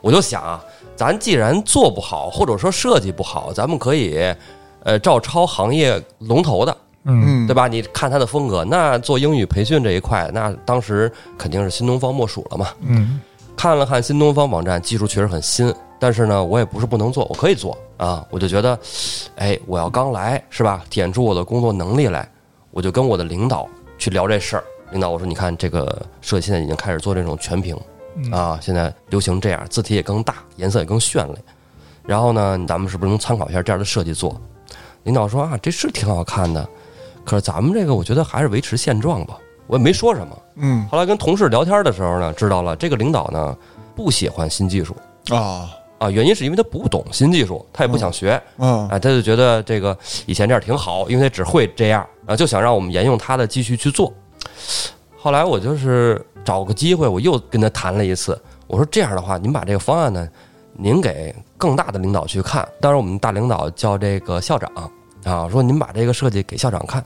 [0.00, 0.64] 我就想啊，
[0.96, 4.18] 咱既然做不好，或者说设计不好，咱们可以
[4.84, 7.66] 呃照抄行业龙头的，嗯嗯，对吧？
[7.66, 12.68] 你看他的风格，那做英语培训这一块，那当时肯定是新东方莫属了嘛。
[12.80, 13.20] 嗯
[13.56, 18.26] 看了看新东方网站，技术确实很新，但是呢，我也不是不能做，我可以做啊。
[18.28, 18.76] 我就觉得，
[19.36, 20.82] 哎，我要刚来是吧？
[20.90, 22.28] 体现出我的工作能力来，
[22.72, 24.64] 我就跟我的领导去聊这事儿。
[24.90, 27.76] 领导，我说你看这个设计现在已经开始做这种全屏
[28.16, 31.38] 嗯啊，现在流行这样，字体也更大，颜色也更绚丽。
[32.06, 34.40] 然后呢，咱们是不是能参考一下这样的设计做？
[35.02, 36.68] 领导说啊，这是挺好看的，
[37.24, 39.36] 可是咱们这个我觉得还是维持现状吧。
[39.66, 40.38] 我也没说什么。
[40.56, 43.56] 嗯后来跟同事聊天的时候呢，知道了这个领导呢
[43.96, 44.94] 不喜欢新技术
[45.30, 54.12] 啊，啊，原因是因为他不懂新技术，他也不想学嗯啊，他就觉得这个以前这样挺好，因为他只会这样啊，就想让我们沿用他的继续去做。
[55.16, 60.28] 后来我就是找个机会，我又跟他谈了一次，我说这样的话，您把这个方案呢，
[60.72, 64.70] 您给更大的领导去看，当然我们大领导叫这个校长
[65.24, 67.02] 啊，说您把这个设计给校长看，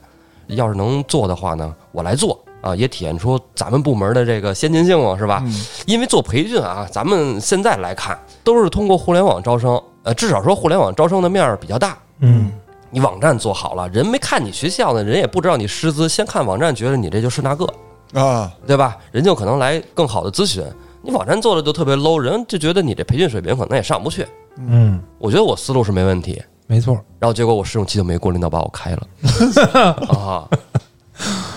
[0.49, 5.41] 要是能做的话呢，我来做啊，也体现出咱们部门的这个先进性嘛，是吧？
[5.45, 5.55] 嗯
[5.87, 11.97] 因为做培训啊，咱们现在来看都是通过互联网招生，呃，至少说互联网招生的面儿比较大。
[12.19, 12.51] 嗯，
[12.91, 17.67] 你网站做好了，人没看你学校呢，人也不知道你师资，先看网站觉得你这就是那个，
[18.15, 18.97] 啊，对吧？
[19.13, 20.65] 人就可能来更好的咨询。
[21.03, 24.27] 你网站做的就特别 low，人就觉得你这培训水平可能也上不去。
[24.57, 26.95] 嗯，我觉得我思路是没问题，没错。
[27.19, 29.07] 然后结果我试用期就没过，领导把我开了
[30.09, 30.49] 啊。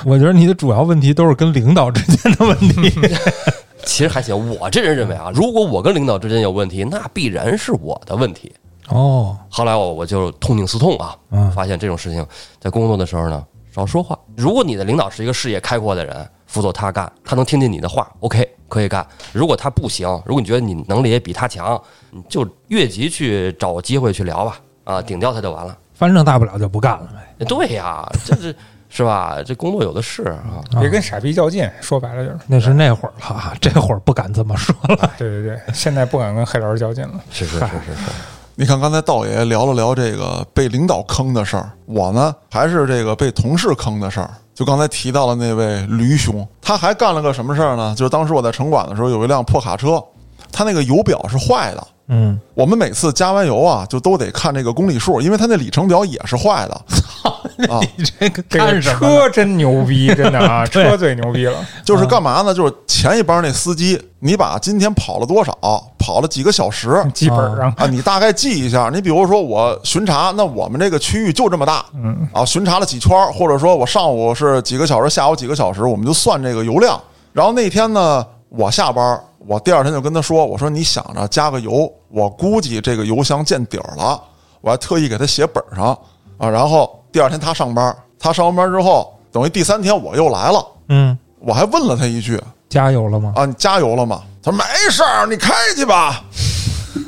[0.06, 2.92] 我觉得你的主要问题都是跟领导之间的问题。
[3.86, 8.52] 其实还行，我这人认为啊，如果我跟领导之间有问题，那必然是我的问题。
[8.90, 12.26] 哦，后来我我就痛定思痛啊，嗯发现这种事情
[12.60, 14.18] 在工作的时候呢，少说话。
[14.36, 19.06] 如果你的领导是一个视野开阔的人，辅佐他干，他能听进你的话，OK，可以干。
[19.32, 25.78] 如果他不行，如果你觉得你能力也比他强，你就越级去找机会去聊吧，啊，顶掉他就完了。
[25.94, 27.08] 反正大不了就不干了
[27.40, 27.46] 呗。
[27.46, 28.56] 对呀，这是
[28.90, 29.38] 是吧？
[29.46, 30.62] 这工作有的是啊。
[30.80, 32.40] 别跟傻逼较劲，说白了就是。
[32.48, 35.12] 那是那会儿了啊， 这会儿不敢这么说了。
[35.18, 37.22] 对对对，现在不敢跟黑老师较劲了。
[37.30, 38.12] 是是是是是，
[38.56, 44.30] 你看刚才道爷聊了聊这个被领导坑的事儿，我呢还是这个被同事坑的事儿。
[44.54, 47.96] 就刚才提到了那位驴兄，他还干了个什么事儿呢？
[47.98, 50.04] 就是当时我在城管的时候，有一辆破卡车，
[50.52, 51.88] 它那个油表是坏的。
[52.14, 56.82] 嗯，我们每次加完油啊，就都得看这个公里数，因为它那里程表也是坏的。
[57.24, 57.42] 操，
[57.96, 59.00] 你这个这个干什么？
[59.00, 61.56] 车真牛逼，真的啊， 车最牛逼了。
[61.86, 62.54] 就是干嘛呢？
[62.54, 65.58] 就是前一帮那司机，你把今天跑了多少，
[65.98, 68.90] 跑了几个小时 基本上，啊，你大概记一下。
[68.94, 77.00] 你比如说我巡查，那我们这个区域就这么大，嗯，啊，巡查了几圈儿，或者说我上午是几个小时，下午几个小时，我们就算这个油量。
[77.32, 84.22] 然后那天呢，我下班儿，我第二天就跟他说，我说你想着加个油，我估计这个油箱见底儿了，
[84.62, 85.98] 我还特意给他写本儿上
[86.38, 86.50] 啊。
[86.50, 93.34] 然后第二天他上班，他上完班之后，等于第三天我又来了，嗯，我还问了他一句加油了吗？
[93.36, 94.22] 啊，你加油了吗？
[94.44, 96.24] 他说没事儿，你开去吧。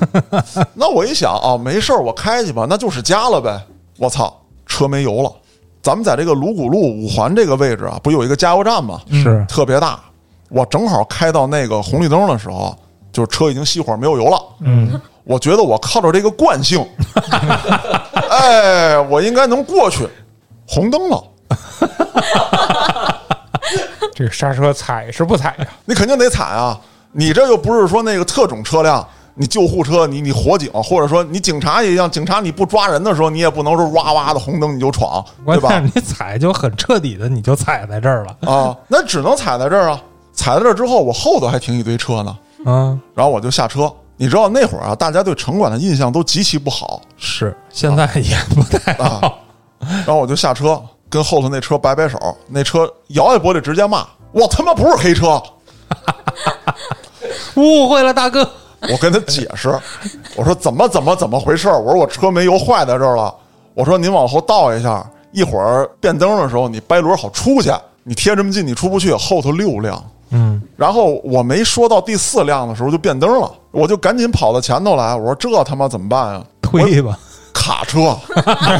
[0.74, 3.60] 那我一想啊，没事儿，我开去吧，那就是加了呗。
[3.98, 4.34] 我操，
[4.66, 5.32] 车没油了。
[5.82, 9.00] 咱们在这个鲁谷路五环这个位置啊，不有一个加油站吗？
[9.12, 10.00] 是，特别大。
[10.54, 12.78] 我正好开到那个红绿灯的时候，
[13.12, 14.40] 就是车已经熄火没有油了。
[14.60, 16.88] 嗯，我觉得我靠着这个惯性，
[18.30, 20.08] 哎，我应该能过去。
[20.68, 21.24] 红灯了，
[24.14, 25.68] 这个刹车踩是不踩呀？
[25.86, 26.80] 你肯定得踩啊！
[27.12, 35.80] 你这又不是说那个特种车辆，你救护车，你你火警，或者说你警察也一样，警察你不抓人的时候，你也不能说哇哇的红灯你就闯，对吧？
[35.80, 38.38] 你踩就很彻底的，你就踩在这儿了。
[38.50, 40.02] 啊，那只能踩在这儿啊！
[40.44, 43.90] 踩在这儿之后，我后头还停一堆车呢，嗯，然后我就下车。
[44.18, 49.40] 你知道那会儿啊，大家对城管的印象都极其不好是，现在也不太啊好。，
[49.80, 52.18] 然后我就下车，跟后头那车摆摆手，
[52.50, 55.42] 那车摇下玻璃直接骂：“我他妈不是黑车！”
[57.56, 58.48] 误会了，大哥。
[58.92, 59.80] 我跟他解释，
[60.36, 61.80] 我说怎么怎么怎么回事儿？
[61.80, 63.34] 我说我车没油坏在这儿了。
[63.74, 67.72] 我说您往后倒一下，一会儿变灯的时候你掰轮好出去。
[68.04, 70.04] 你贴这么近你出不去，后头六辆。
[70.34, 75.16] 嗯，然后我没说到第四辆的时候就变灯了，我就赶紧跑到前头来。
[75.16, 76.42] 我说这他妈怎么办呀？
[76.62, 77.18] 推吧，
[77.54, 78.18] 卡车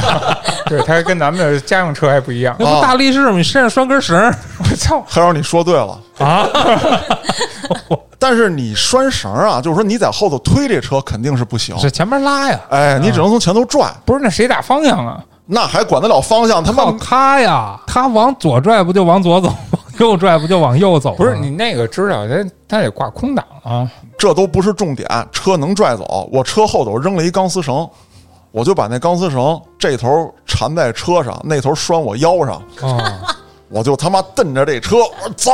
[0.66, 2.56] 对，它跟咱们的家用车还不一样。
[2.58, 3.36] 那不大力士吗？
[3.36, 4.16] 你身上拴根绳
[4.58, 5.04] 我操！
[5.08, 5.98] 黑老师，你说对了。
[6.18, 6.46] 啊？
[8.18, 11.78] 但是你拴绳啊，就是说你在后头推这车肯定是不行。
[11.78, 15.22] 是前面拉呀，哎，你只能从前头拽，不是，那谁打方向啊？
[15.46, 16.64] 那还管得了方向？
[16.64, 21.16] 他妈靠他呀，他往左拽不就往左走，往 右拽不就往右走吗？
[21.18, 23.90] 不是你那个知道，它它得挂空挡啊。
[24.18, 26.28] 这都不是重点，车能拽走。
[26.32, 27.88] 我车后头扔了一钢丝绳，
[28.50, 33.36] 我就把那钢丝绳这头缠在车上，那头拴我腰上，啊，
[33.68, 35.50] 我就他妈蹬着这车，我走，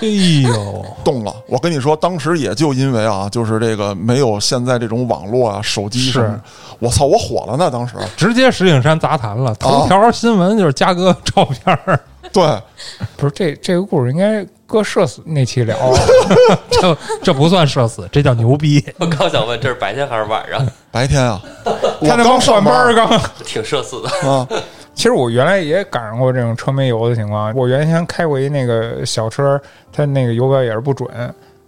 [0.00, 0.08] 哎
[0.42, 1.34] 呦，动了。
[1.46, 6.40] 我跟你说，当时也就因为啊，就是这个没有现在这种网络啊、手机什么，
[6.78, 7.70] 我操，我火了呢！
[7.70, 12.00] 当时，直接石景山杂谈了，头条新闻就是嘉哥照片儿，
[12.32, 12.42] 对，
[13.16, 15.98] 不是这这个故事应该搁社死那期聊啊。
[16.70, 18.84] 这这不算社死，这叫牛逼。
[18.98, 20.66] 我刚想问，这是白天还是晚上？
[20.90, 23.20] 白天啊，我他他妈刚上班刚。
[23.44, 24.28] 挺社死的。
[24.28, 24.48] 啊，
[24.94, 27.52] 其实我原来也赶上过这种车没油的情况。
[27.54, 29.60] 我原先开过一那个小车，
[29.92, 31.08] 它那个油表也是不准。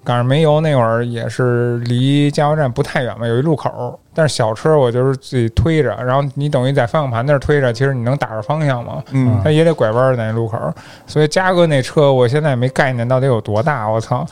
[0.02, 3.98] 赶上没油那会儿也是离加油站不太远嘛，有一路口。
[4.14, 9.02] 但是小车我就是自己推着，然后你等于在方向盘那儿推着，其实你能打着方向嘛。
[9.10, 10.58] 嗯它也得拐弯儿在那路口。
[11.06, 14.24] 所以嘉哥那车我现在也没概念到底有多大，我操！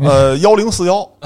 [0.00, 1.08] 呃，幺零四幺，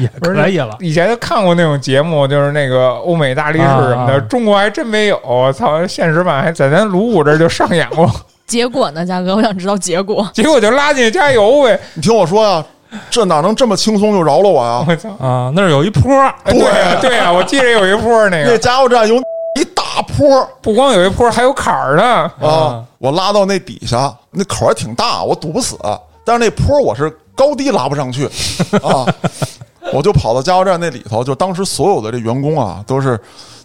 [0.00, 0.76] 也不是可以了。
[0.80, 5.20] 以前就看过那种节目，就是那个欧美大力士什么的，啊中国还真没有。
[5.24, 8.08] 我操，现实版还在咱鲁谷这儿就上演过。
[8.46, 10.28] 结果呢，嘉哥，我想知道结果。
[10.32, 11.80] 结果就拉进去加油呗。
[11.94, 12.64] 你听我说呀，
[13.10, 14.84] 这哪能这么轻松就饶了我呀？
[14.86, 15.08] 我操！
[15.24, 16.02] 啊，那儿有一坡
[16.44, 22.30] 对呀、对呀、我记得有一坡那那个，加油站有一大坡不光有一坡，还有坎儿呢。
[22.40, 25.76] 啊，我拉到那底下，那口还挺大，我堵不死，
[26.24, 28.26] 但是那坡我是高低拉不上去
[28.82, 29.06] 啊，
[29.92, 33.18] 我就跑到加油站那里头，就当时所有的这员工啊，都是，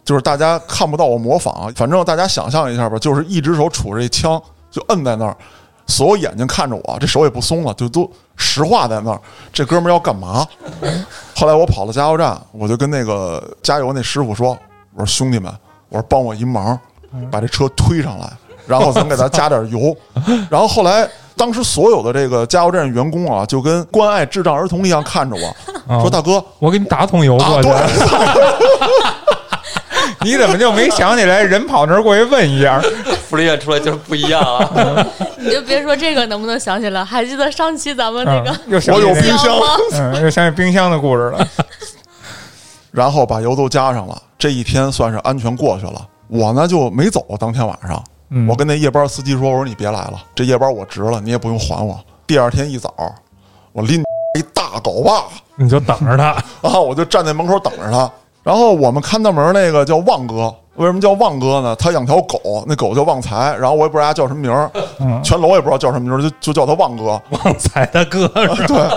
[0.06, 5.36] 就是大家看不到我模仿，反正大家想象一下吧，就是一只手杵着一枪就摁在那儿。
[5.89, 9.19] 所有眼睛看着我，这手也不松了，就都石化在那儿。
[9.52, 10.47] 这哥们儿要干嘛？
[11.36, 14.58] 后来我跑到加油站，我就跟那个加油那师傅说
[14.95, 15.52] ：“我说兄弟们，
[15.89, 16.80] 我说帮我一忙，
[17.32, 18.30] 把这车推上来，
[18.67, 19.95] 然后咱给他加点油。
[20.49, 25.47] ”然后后来，当时所有的这个加油站员工啊，就跟关爱智障儿童一样看着我，
[25.93, 27.69] 啊说：“大哥我给你打桶油啊，过去。
[27.69, 27.75] 对，
[30.32, 32.80] 你怎么就没想起来人跑那儿过去问一下？
[33.30, 35.06] 福利院出来就是不一样啊！
[35.39, 39.65] 你就别说这个能不能想起来，还记得上期咱们那个嗯、又想我有冰箱。”吗？
[39.94, 41.48] 嗯，又想起冰箱的故事了。
[42.92, 46.08] 然后把油都加上了，这一天算是安全过去了。
[46.27, 52.94] 我呢就没走，当天晚上，嗯我跟那夜班司机说：“我说你别来了，这夜班我值了，你也不用还我。”第二天一早，
[53.71, 54.02] 我拎
[54.37, 55.23] 一大镐把
[55.56, 56.31] 你就等着他。
[56.62, 58.12] 啊，我就站在门口等着他。
[58.44, 61.75] 然后我们看大门那个叫旺哥，为什么叫旺哥呢？
[61.75, 64.71] 他养条狗，那狗叫旺财，然后我也不知道他叫什么名儿，
[65.21, 67.21] 全楼也不知道叫什么名儿，就就叫他旺哥。
[67.32, 68.21] 旺财的哥
[68.56, 68.90] 是吧？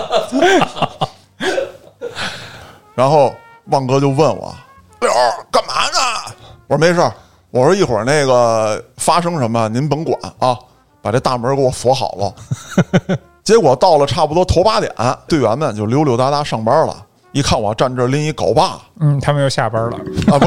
[2.95, 3.33] 然后
[3.65, 4.55] 旺哥就问我
[5.01, 6.33] ：“六儿干嘛呢？”
[6.67, 7.13] 我说：“没事儿。”
[7.51, 10.57] 我说：“一会儿那个发生什么您甭管啊，
[11.01, 12.33] 把这大门给我锁好了。
[13.43, 14.89] ”结果到了差不多头八点，
[15.27, 16.95] 队员们就溜溜达达上班了。
[17.33, 19.97] 一看我站这儿拎一镐把嗯，他们又下班了。
[20.31, 20.45] 啊，不，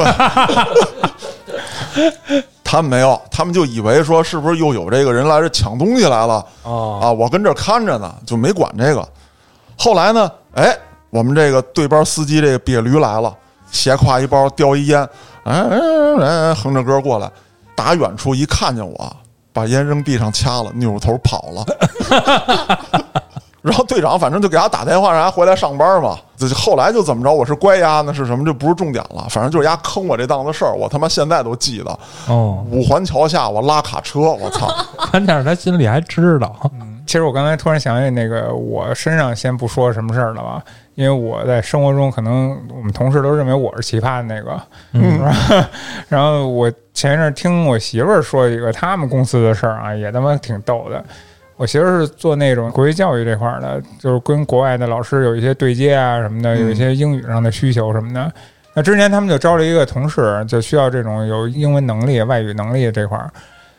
[2.65, 7.13] 他们没有，他们就以为说是不是又有这个人来这抢东西来了哦，啊？
[7.13, 9.07] 我跟这儿看着呢，就没管这个。
[9.77, 10.75] 后来呢，哎，
[11.11, 13.35] 我们这个对班司机这个瘪驴来了，
[13.71, 15.03] 斜挎一包，叼一烟，
[15.43, 15.79] 哎哎
[16.21, 17.29] 哎，哼着歌过来，
[17.75, 19.17] 打远处一看见我，
[19.53, 21.67] 把烟扔地上掐了，扭头跑了。
[23.67, 26.17] 然后队长反正就给他打电话，让他回来上班嘛。
[26.37, 29.27] 这后来就怎么着，我是乖丫呢是什么，这不是重点了。
[29.29, 31.99] 反正就是丫坑我这档子事儿，我他妈现在都记得。
[32.29, 34.69] 哦，五环桥下我拉卡车，我操！
[35.11, 36.55] 关键是他心里还知道。
[37.07, 40.63] 其实我刚才突然想起那个，我身上先不说什么事儿了吧，
[40.95, 44.61] 因为我在生活中可能我们同事都认为我是奇葩的那个，
[44.93, 45.21] 嗯，
[46.09, 51.03] 然后我前一阵儿听我媳妇儿说一个他们公司的事儿啊，也他妈挺逗的。
[51.57, 58.31] 我媳妇儿是做那种国际教育这块儿的，就是跟国外的老师有一些对接啊什么的，有一些英语上的需求什么的。
[58.75, 63.31] 那之前他们就招了一个同事，就需要这种有英文能力、外语能力这块儿。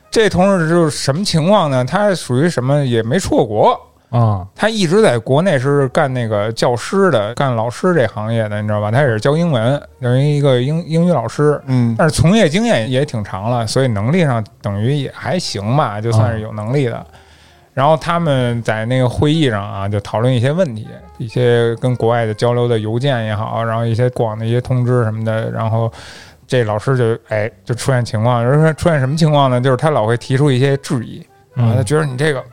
[0.09, 1.85] 这同事就是什么情况呢？
[1.85, 8.89] 他属于什么也没出过国，啊，他一直在国内是干那个教师的，干老师这行业的，你知道吧？
[8.89, 11.61] 他也是教英文，等于一个英英语老师。
[11.67, 17.05] 嗯但是从业经验也挺长了，所以能力上等于也还行吧，就算是有能力的。
[17.77, 20.87] 然后他们在那个会议上啊，就讨论一些问题，
[21.19, 25.93] 一些跟国外的交流的邮件也好，然后一些过往的一些通知什么的，然后
[26.47, 29.61] 这老师就哎就出现情况，就是说出现什么情况呢？
[29.61, 31.23] 就是他老会提出一些质疑
[31.53, 32.43] 啊，他觉得你这个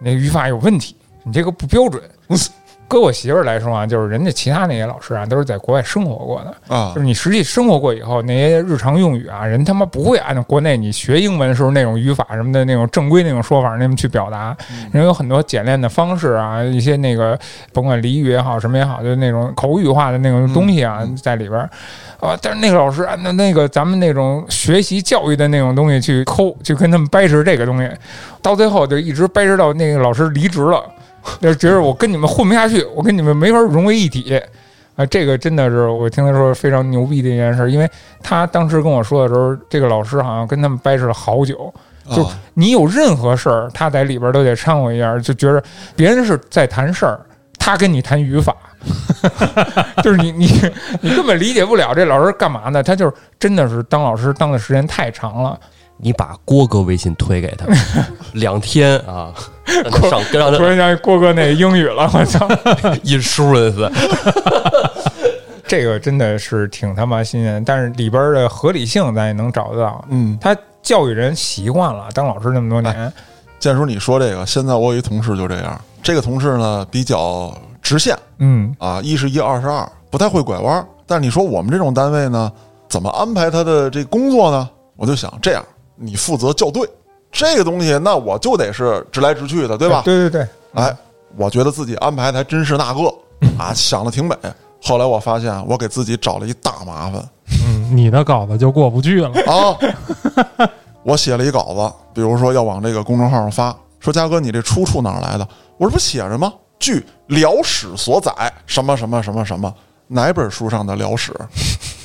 [0.00, 2.02] 那语法有问题，你这个不标准。
[2.88, 6.92] 搁我媳妇儿来说啊，就是人家其他那些老师啊，都是在国外生活过的，啊。
[6.94, 14.54] 就是你实际生活过以后，那些日常用语啊，人他妈不会按照国内你学英文时候那种语法什么的那种正规那种说法那么去表达，
[14.92, 17.38] 人有很多简练的方式啊，一些那个
[17.72, 21.70] 甭管俚语也好什么也好，就是那种口语化的那种东西啊在里边儿。
[22.20, 27.90] 啊，但是那个老师按照那个咱们那种学习教育的那种东西去抠，去跟他们掰扯这个东西，
[28.40, 30.84] 到最后就一直掰扯到那个老师离职了，
[31.40, 34.40] 就觉得我跟你们混不下去，我跟你们没法融为一体。
[34.94, 37.90] 啊，这个真的是我听他说非常牛逼的一件事，因为
[38.22, 41.72] 他当时跟我说的时候，这个老师好像跟他们掰扯了好久。
[42.14, 45.62] 就啊你有任何事儿，他在里边都得掺和一下，就觉得
[45.96, 47.18] 别人是在谈事儿，
[47.58, 48.54] 他跟你谈语法，
[50.02, 50.46] 就是你你
[51.00, 52.82] 你根本理解不了这老师干嘛呢？
[52.82, 55.58] 他就是真的是当老师当的时间太长了，
[56.04, 57.64] 你把郭哥微信推给他，
[58.34, 59.32] 两天啊，
[59.64, 62.48] 让他上让他突然想起郭哥那英语了，我操
[63.04, 63.88] ！insurance，
[65.68, 70.04] 这个真的是挺他妈新鲜，但是里边的合理性咱也能找得到。
[70.10, 73.12] 嗯，他教育人习惯了，当老师那么多年，
[73.60, 75.80] 建叔，你说这个，现在我有一同事就这样。
[76.02, 80.84] 这个同事呢比较直线嗯，啊，一是一，二是二，不太会拐弯儿。
[81.06, 82.50] 但是你说我们这种单位呢，
[82.88, 84.68] 怎么安排他的这工作呢？
[84.96, 85.64] 我就想这样，
[85.96, 86.88] 你负责校对
[87.30, 90.02] 这个东西，那我就得是直来直去的，对吧？
[90.04, 90.96] 对对对，哎，
[91.36, 93.00] 我觉得自己安排的还真是那个
[93.58, 94.36] 啊，想的挺美。
[94.84, 97.24] 后来我发现，我给自己找了一大麻烦
[97.66, 99.30] 嗯，你的稿子就过不去了。
[99.46, 100.68] 啊！
[101.04, 105.46] 我写了一稿子，比如说要往这个公众号上发，说佳哥，你这出处哪儿来的？
[105.78, 106.52] 我这不写着吗？
[106.78, 108.32] 据辽史所载，
[108.66, 109.72] 什么什么什么什么，
[110.08, 111.32] 哪本书上的辽史？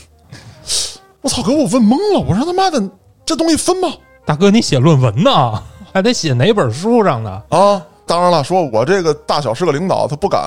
[1.21, 1.41] 我操！
[1.41, 2.19] 给我问懵了。
[2.19, 2.79] 我说他妈的，
[3.27, 3.89] 这东西分吗？
[4.25, 5.61] 大哥，你写论文呢，
[5.93, 7.29] 还得写哪本书上的？
[7.49, 10.41] 啊，当然了，说我这个大小是个领导，他不敢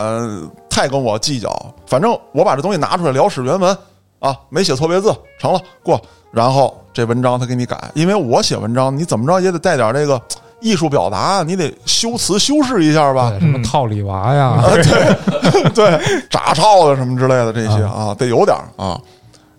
[0.70, 1.54] 太跟我计较。
[1.86, 3.76] 反正我把这东西拿出来，聊史原文
[4.18, 6.00] 啊，没写错别字，成了过。
[6.32, 10.18] 然后这文章他给你改，因为我写文章，你怎么着也得带点这个
[10.62, 13.30] 艺术表达，你得修辞修饰一下吧，？
[13.38, 14.46] 什么套里娃呀？
[14.56, 18.98] 啊，对 对，炸操的什么之类的这些啊，得有点啊。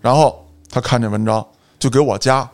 [0.00, 1.44] 然后他看这文章，
[1.78, 2.48] 就给我加，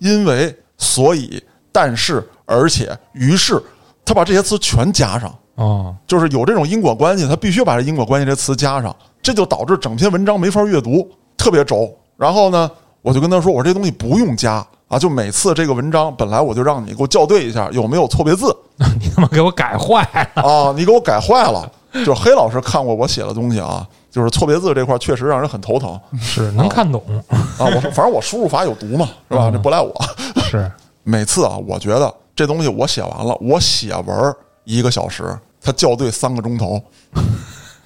[0.00, 1.42] 因为、所以、
[1.72, 3.62] 但是、而且、于是，
[4.04, 5.34] 他把这些词全加上。
[5.56, 11.94] 啊，就是有这种因果关系，他必须把这因果关系这词加上，这就导致整篇文章没法阅读，特别轴。
[12.16, 12.70] 然后呢，
[13.02, 18.56] 我就跟他说，我说这东西不用加啊，就每次这个文章本来我就让你给我校对一下有没有错别字
[18.98, 20.02] 你他妈给我改坏
[20.34, 20.42] 了！
[20.42, 21.70] 啊，你给我改坏了。
[21.92, 27.66] 就是黑老师看过我写的东西啊，就是错别字这块确实让人很头疼是能看懂，啊。
[27.66, 29.44] 我说反正我输入法有毒嘛，是吧？
[29.48, 29.94] 嗯这不赖我。
[30.50, 30.70] 是
[31.04, 36.82] 每次啊，我觉得这东西我写完了，我写文儿一个小时，他校对三个钟头。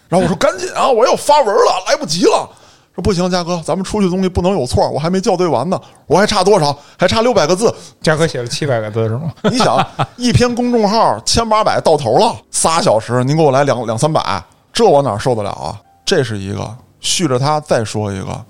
[0.08, 2.48] 然后我说赶紧啊，我要发文了，来不及了。
[2.94, 6.76] 说不行，嘉哥，咱们出去的东西不能有错，我还没校对完呢，我还差多少？
[6.96, 7.74] 还差六百个字。
[8.00, 9.32] 嘉哥写了七百个字是吗？
[9.50, 9.84] 你想，
[10.16, 14.40] 一篇公众号千八百到头了，仨小时，您给我来两两三百，
[14.72, 15.80] 这我哪受得了啊？
[16.04, 16.76] 这是一个。
[17.00, 18.44] 续着他再说一个，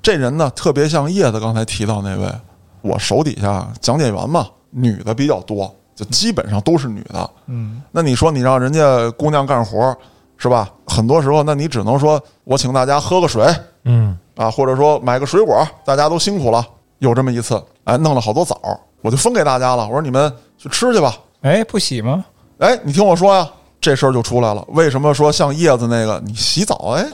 [0.00, 2.32] 这人呢特别像叶子刚才提到那位，
[2.80, 7.30] 我手底下讲解员嘛，女的比较多，就基本上都是女的。
[7.44, 9.94] 嗯，那你说你让人家姑娘干活
[10.38, 10.70] 是吧？
[10.86, 13.46] 很多时候，那你只能说我请大家喝个水
[13.84, 16.66] 嗯啊，或者说买个水果，大家都辛苦了。
[17.00, 18.58] 有这么一次，哎，弄了好多枣，
[19.02, 19.86] 我就分给大家了。
[19.86, 21.14] 我说你们去吃去吧。
[21.42, 22.24] 哎，不洗吗？
[22.60, 23.46] 哎，你听我说呀，
[23.80, 24.64] 这事儿就出来了。
[24.68, 26.94] 为什么说像叶子那个，你洗澡？
[26.96, 27.06] 哎，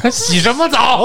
[0.00, 1.02] 他 洗什么澡？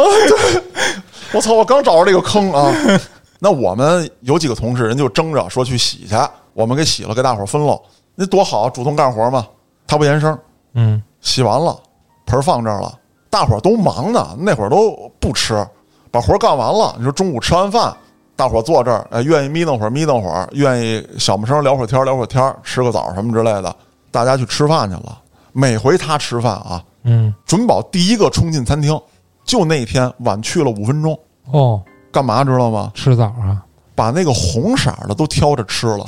[1.34, 2.74] 我操，我刚找着这个坑啊！
[3.40, 6.16] 那我们有几个同事，人就争着说去洗去，
[6.54, 7.80] 我们给洗了，给大伙儿分了，
[8.16, 9.46] 那多好啊，主动干活嘛。
[9.88, 10.38] 他不言声，
[10.74, 11.78] 嗯洗完了，
[12.26, 12.94] 盆儿放这儿了，
[13.30, 15.66] 大伙儿都忙呢，那会儿都不吃，
[16.12, 16.96] 把活儿干完了。
[16.98, 17.96] 你说中午吃完饭，
[18.36, 23.76] 大伙儿坐这儿，哎，愿意眯瞪会儿眯瞪会儿，愿意小木声聊会儿天聊会儿天，吃个枣什么之类的，
[24.12, 25.18] 大家去吃饭去了。
[25.52, 29.00] 每回他吃饭啊，嗯准保第一个冲进餐厅，
[29.44, 31.20] 就那天晚去了五分钟，
[31.52, 31.82] 哦，
[32.12, 32.92] 干嘛知道吗？
[32.94, 33.64] 吃枣啊？
[33.96, 36.06] 把那个红色的都挑着吃了，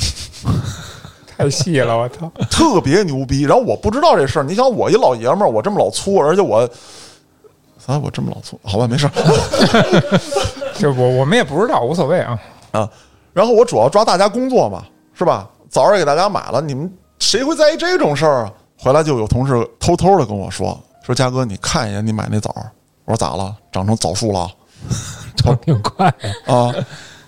[1.36, 2.32] 太细了，我操！
[2.50, 3.42] 特别牛逼。
[3.42, 6.60] 然后我不知道这事儿，你想我一老爷们儿，我这么老粗，而且我，
[7.88, 9.12] 啊，我这么老粗，好吧，没事儿
[10.80, 12.40] 就我我们也不知道，无所谓啊。
[12.72, 12.90] 啊。
[13.34, 15.50] 然后我主要抓大家工作嘛，是吧？
[15.70, 16.90] 枣儿也给大家买了，你们
[17.22, 18.52] 谁会在意这种事儿啊？
[18.78, 22.70] 回来就有同事偷偷的跟我说，说佳哥，你看一眼你买那枣儿。
[23.06, 23.56] 我说咋了？
[23.72, 24.50] 长成枣树了？
[25.38, 26.14] 长挺快呀。
[26.54, 26.74] 啊，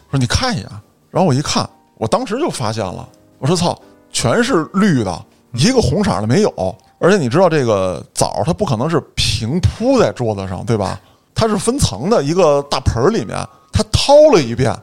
[0.10, 0.68] 说你看一眼，
[1.12, 3.80] 然后我一看，我当时就发现了，我说操，
[4.12, 6.76] 全是绿的，一个红色的没有。
[6.98, 11.00] 而且你知道这个枣，它不可能是平铺在桌子上，对吧？
[11.36, 13.38] 它是分层的，一个大盆儿里面，
[13.72, 14.76] 它掏了一遍，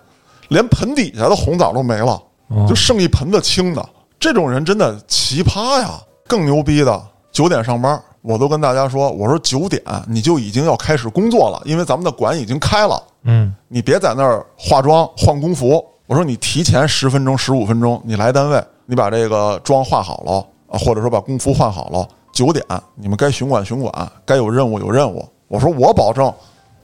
[0.48, 3.88] 连盆底下的红枣都没了，哦就剩一盆子青的。
[4.20, 5.98] 这种人真的奇葩呀！
[6.28, 7.02] 更牛逼的，
[7.32, 13.02] 九点上班，我都跟大家说，我说九点你就已经要开始工作了，因为咱们的馆已经开了。
[13.22, 15.82] 嗯你别在那儿化妆换工服。
[16.06, 22.62] 我说你提前十分钟、十五分钟，你来单位，你把这个妆化好了啊，或者说把工服换好了，九点
[22.96, 25.26] 你们该巡管巡管，该有任务有任务。
[25.48, 26.30] 我说我保证，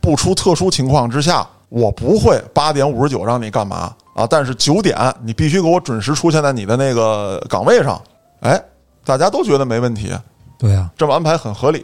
[0.00, 8.00] 不出特殊情况之下，我不会八点五十九让你干嘛啊，但是九点你必须给我准时出现在你的那个岗位上。
[8.40, 8.58] 哎，
[9.04, 10.10] 大家都觉得没问题，
[10.58, 10.90] 对呀。
[10.96, 11.82] 这么安排很合理。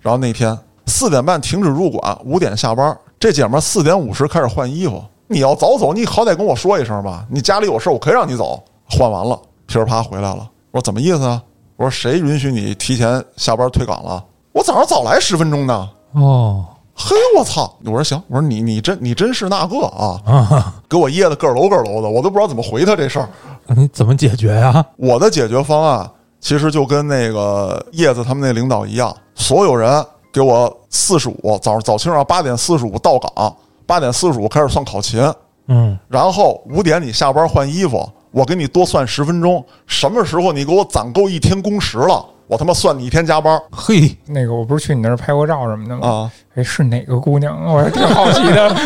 [0.00, 2.96] 然后那天四点半停止入馆，五点下班。
[3.20, 5.04] 这姐们儿四点五十开始换衣服。
[5.26, 7.26] 你要早走，你好歹跟我说一声吧。
[7.30, 8.62] 你家里有事儿，我可以让你走。
[8.88, 10.50] 换完了，噼里啪回来了。
[10.70, 11.42] 我说怎么意思啊？
[11.76, 14.24] 我说谁允许你提前下班退岗了？
[14.52, 15.90] 我早上早来十分钟呢。
[16.12, 16.64] 哦
[16.96, 17.76] 嘿，我操！
[17.84, 23.28] 我说行，我说你你真你真是那个啊，啊，给我噎得个楼个楼的，我都不知道怎么回他这事儿。
[23.74, 24.84] 你怎么解决呀？
[24.96, 26.08] 我的解决方案
[26.40, 35.20] 其实就跟那个叶子他们那领导一样，所有人给我四十五，早早清上八点四十五到岗，八点四十五开始算考勤，
[35.66, 39.64] 嗯然后五点你下班换衣服，我给你多算十分钟。
[39.86, 46.06] 什么时候你给我攒够一天工时了，我他妈算你一天加班嘿，那个我不是去你那儿拍过照什么的吗？
[46.06, 46.32] 啊！
[46.54, 47.64] 哎，是哪个姑娘？
[47.64, 48.76] 我还挺好奇的。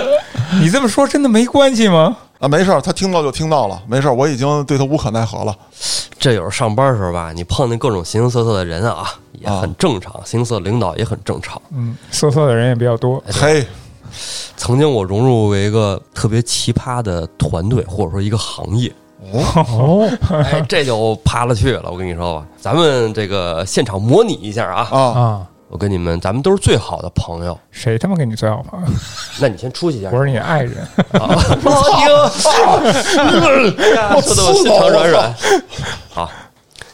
[0.60, 2.16] 你这么说真的没关系吗？
[2.38, 5.56] 啊，没事儿，他听到就听到了，没事儿，我已经对他无可奈何了。
[6.18, 10.12] 这有时候上班的时候吧，你碰见各种形形色色的人啊，也很正常。
[10.24, 11.60] 形形色色领导也很正常。
[11.72, 13.22] 嗯，色色的人也比较多。
[13.26, 13.66] 嘿，
[14.56, 18.92] 曾经我融入为一个特别奇葩的团队，或者说一个行业，
[19.32, 21.90] 哦， 哎，这就趴了去了。
[21.90, 27.58] 我跟你说吧，咱们这个现场模拟一下啊，啊，啊，我跟你们，咱们都是最好的朋友。
[27.70, 28.86] 谁他妈跟你最好朋友？
[29.40, 30.10] 那你先出去一下。
[30.12, 30.76] 我是你爱人。
[31.12, 32.06] 啊，我听，
[34.22, 35.34] 说的我心肠软软。
[36.10, 36.30] 好，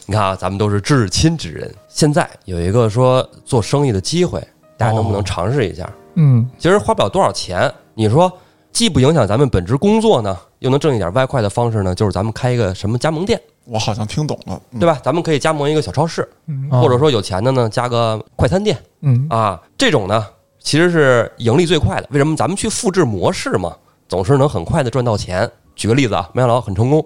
[0.07, 1.73] 你看啊，咱们都是至亲之人。
[1.89, 4.43] 现在有一个说做生意的机会，
[4.77, 5.91] 大家能不能尝试一下？
[6.15, 8.33] 嗯，其实花不了多少钱，你说
[8.73, 14.99] 既不影响咱们本职工作呢，又能挣一点外快的方式呢，就是咱们开一个什么加盟店，我好像听懂了，嗯对吧？
[15.05, 20.27] 咱们可以加盟一个小超市，嗯啊或者说有钱的呢，加个快餐店嗯啊，这种呢
[20.59, 22.09] 其实是盈利最快的。
[22.11, 22.35] 为什么？
[22.35, 23.77] 咱们去复制模式嘛，
[24.09, 25.49] 总是能很快的赚到钱。
[25.75, 27.05] 举个例子啊，麦当劳很成功，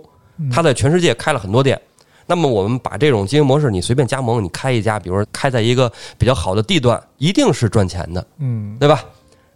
[0.53, 1.81] 他在全世界开了很多店。
[2.27, 9.05] 那么我们把这种经营模式，你随便加盟，你开一家，比如说开在一个比较好的地段，一定是赚钱的，嗯对吧？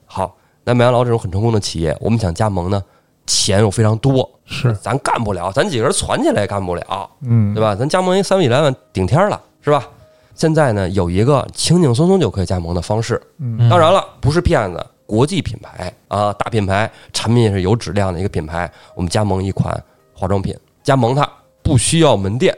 [0.06, 2.82] 好，那麦当劳这种很成功的企业，我们想加盟呢，
[3.26, 7.74] 钱又非常多，是咱干不了，咱几个人攒起来也干不了，嗯，对吧？
[7.74, 9.86] 咱加盟一三万一来万顶天了，是吧？
[10.34, 18.70] 现在呢，有一个轻轻松松就可以加盟的方式，嗯当然了，不是骗子，国际品牌啊，大品牌，产品也是有质量的一个品牌。
[18.94, 19.72] 我们加盟一款
[20.14, 21.28] 化妆品，加盟它
[21.62, 22.56] 不需要门店，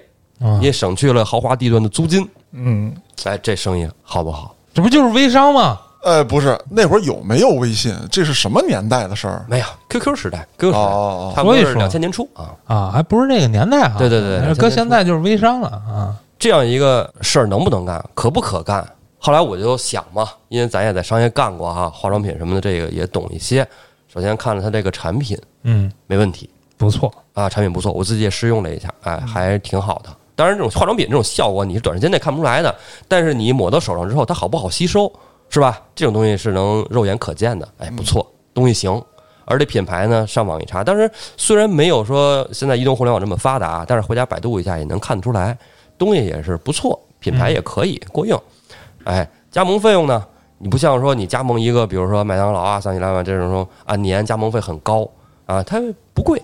[0.61, 2.29] 也省去了豪华地段的租金。
[2.53, 2.95] 嗯，
[3.25, 4.55] 哎，这生意好不好？
[4.73, 5.81] 这不就是微商吗？
[6.03, 7.95] 呃，不是，那会儿有没有微信？
[8.11, 9.45] 这是什么年代的事儿？
[9.49, 12.55] 没有 QQ 时代，QQ 时代，哦，差不多是所以说两千年初啊。
[12.67, 13.95] 啊，还不是那个年代哈。
[13.99, 16.17] 对对对对搁现在就是微商了啊。
[16.39, 18.85] 这样一个事儿能不能干，可不可干？
[19.19, 23.67] 后来我就想嘛，因为咱也在商业干过哈，化妆品什么的，这个也懂一些。
[24.13, 27.13] 首先看了它这个产品嗯，没问题不错。
[27.33, 30.11] 啊，产品不错，我自己也试用了一下，哎，还挺好的。
[30.35, 32.75] 当然，这种化妆品这种效果你是短时间内看不出来的，
[33.07, 35.11] 但是你抹到手上之后，它好不好吸收，
[35.53, 35.83] 是吧？
[35.95, 39.01] 这种东西是能肉眼可见的，哎，不错，东西行。
[39.45, 45.59] 而且品牌呢，上网一查，当然虽然没有说现在移动互联网这么发达，但是回家百度一下也能看得出来，
[45.99, 48.35] 东西也是不错，品牌也可以过硬。
[49.05, 50.25] 哎，加盟费用呢？
[50.57, 55.07] 你不像说你加盟一个，比如说麦当劳啊、三喜来万这种说按年加盟费很高
[55.45, 55.83] 啊，它
[56.15, 56.41] 不贵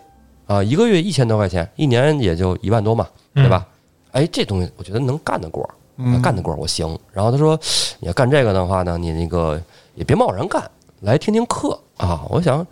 [0.46, 3.64] 啊，一个月一千多块钱，一年也就一万多嘛，对吧？
[4.10, 5.66] 哎，这东西我觉得能干得过，
[5.98, 6.98] 嗯干的过我行。
[7.12, 7.58] 然后他说，
[8.00, 9.60] 你要干这个的话呢，你那个
[9.94, 10.62] 也别贸然干，
[11.00, 12.22] 来听听课啊。
[12.30, 12.66] 我想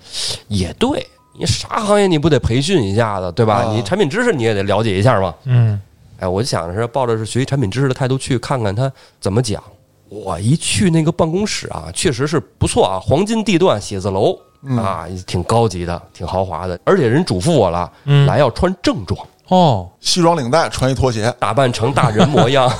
[0.49, 1.07] 也对，
[1.39, 3.65] 你啥行业你不得培训一下子，对吧？
[3.65, 5.35] 啊你产品知识你也得了解一下嘛。
[5.45, 5.81] 嗯
[6.19, 9.63] 哎，我就想着是抱着是学习产品知识的态度去看看他怎么讲。
[10.09, 14.39] 我一去那个办公室啊，确实是不错啊，黄金地段写字楼
[14.79, 16.79] 啊，挺高级的，挺豪华的。
[16.85, 19.19] 而且人嘱咐我了，嗯来要穿正装，
[19.49, 22.73] 哦，西装领带，穿一拖鞋，打扮成大人模样。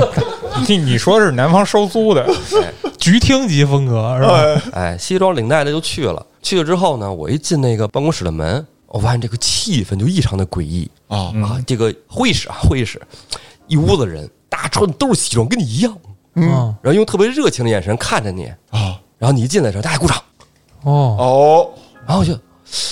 [0.68, 2.26] 你你说是南方收租的，
[2.98, 4.36] 局厅级风格是吧？
[4.72, 6.24] 哎，哎，西装领带的就去了。
[6.42, 10.88] 去了之后呢，我一进那个办公室的门，我发现这个气氛就异常的诡异。
[11.08, 11.58] 啊，啊。
[11.66, 13.00] 这个会议室啊，会议室，
[13.66, 15.96] 一屋子人，大家穿的都是西装，跟你一样，
[16.34, 16.48] 嗯。
[16.82, 18.46] 然后用特别热情的眼神看着你。
[18.70, 20.16] 啊，然后你一进来的时候，大家鼓掌，
[20.82, 21.70] 哦，哦，
[22.06, 22.38] 然后就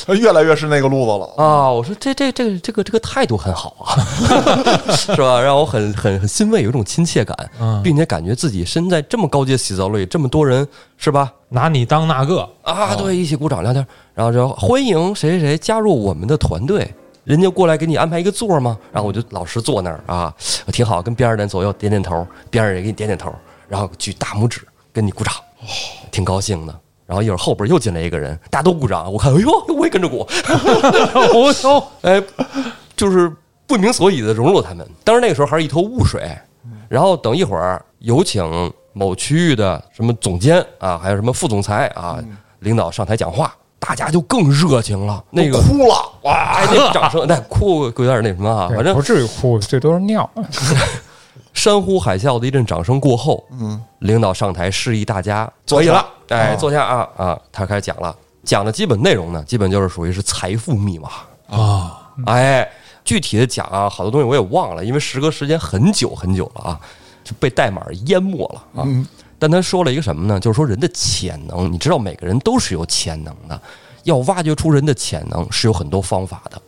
[0.09, 1.35] 越来越是那个路子了。
[1.37, 3.97] 啊，我说这这这个这个这个态度很好啊，
[4.95, 5.41] 是吧？
[5.41, 10.67] 让我很很很欣慰，有一种亲切感，嗯并且感觉自己身在这么高阶写字楼里，这么多人，
[10.97, 11.33] 是吧？
[11.49, 16.93] 拿你当那个，啊，对，一起鼓掌聊天，然后说欢迎谁谁谁加入我们的团队，
[17.25, 18.79] 人家过来给你安排一个座吗？
[18.93, 20.33] 然后我就老实坐那儿啊，
[20.67, 23.35] 我挺好，跟边上的人左右点点头，边上人也给你点点头，
[23.69, 24.61] 然后举大拇指
[24.93, 25.35] 跟你鼓掌，
[26.11, 26.75] 挺高兴的。
[27.11, 30.25] 然后一会儿后边又进来一个人，大家都鼓掌，我看，哎呦，我也跟着鼓，
[31.35, 32.23] 我操， 哎，
[32.95, 33.29] 就是
[33.67, 34.89] 不明所以的融入他们。
[35.03, 36.23] 当然那个时候还是一头雾水。
[36.89, 42.19] 然后等一会儿有请某区域的什么总监啊，还有什么副总裁啊，
[42.61, 45.25] 领导上台讲话，大家就更热情了。
[45.31, 46.33] 那个哭了，哇！
[46.55, 50.29] 哎，那个掌声，那哭有点那什么啊，反正不至于哭，最多是尿。
[51.61, 61.11] 山呼海啸的一阵掌声过后，嗯，领导上台示意大家坐下了，哎，啊坐下啊啊，他开始讲了，讲的基本内容呢，基本就是属于是财富密码。
[61.51, 62.67] 啊，哎，
[63.05, 66.81] 具体的讲啊，好多东西我也忘了，因为时隔时间很久很久了啊，
[67.23, 68.85] 就被代码淹没了啊。
[68.87, 69.07] 嗯
[69.39, 70.39] 但他说了一个什么呢？
[70.39, 73.61] 就是说人的潜能，你知道每个人都是有潜能的，
[74.05, 76.61] 要挖掘出人的潜能是有很多方法的。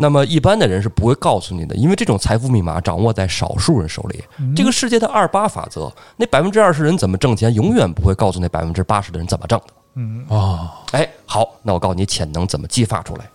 [0.00, 4.24] 那么一般的人是不会告诉你的，因为这种财富密码掌握在少数人手里。
[4.56, 9.66] 这个世界的二八法则，那百分之二十人怎么挣钱，永远不会告诉那百分之八十的人怎么挣的。
[9.96, 13.28] 嗯，啊，哎，好，那我告诉你潜能怎么激发出来。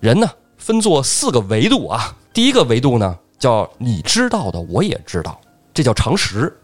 [0.00, 0.28] 人呢
[0.58, 5.40] 分作四个维度啊，第一个维度呢叫你知道的我也知道，
[5.72, 6.54] 这叫常识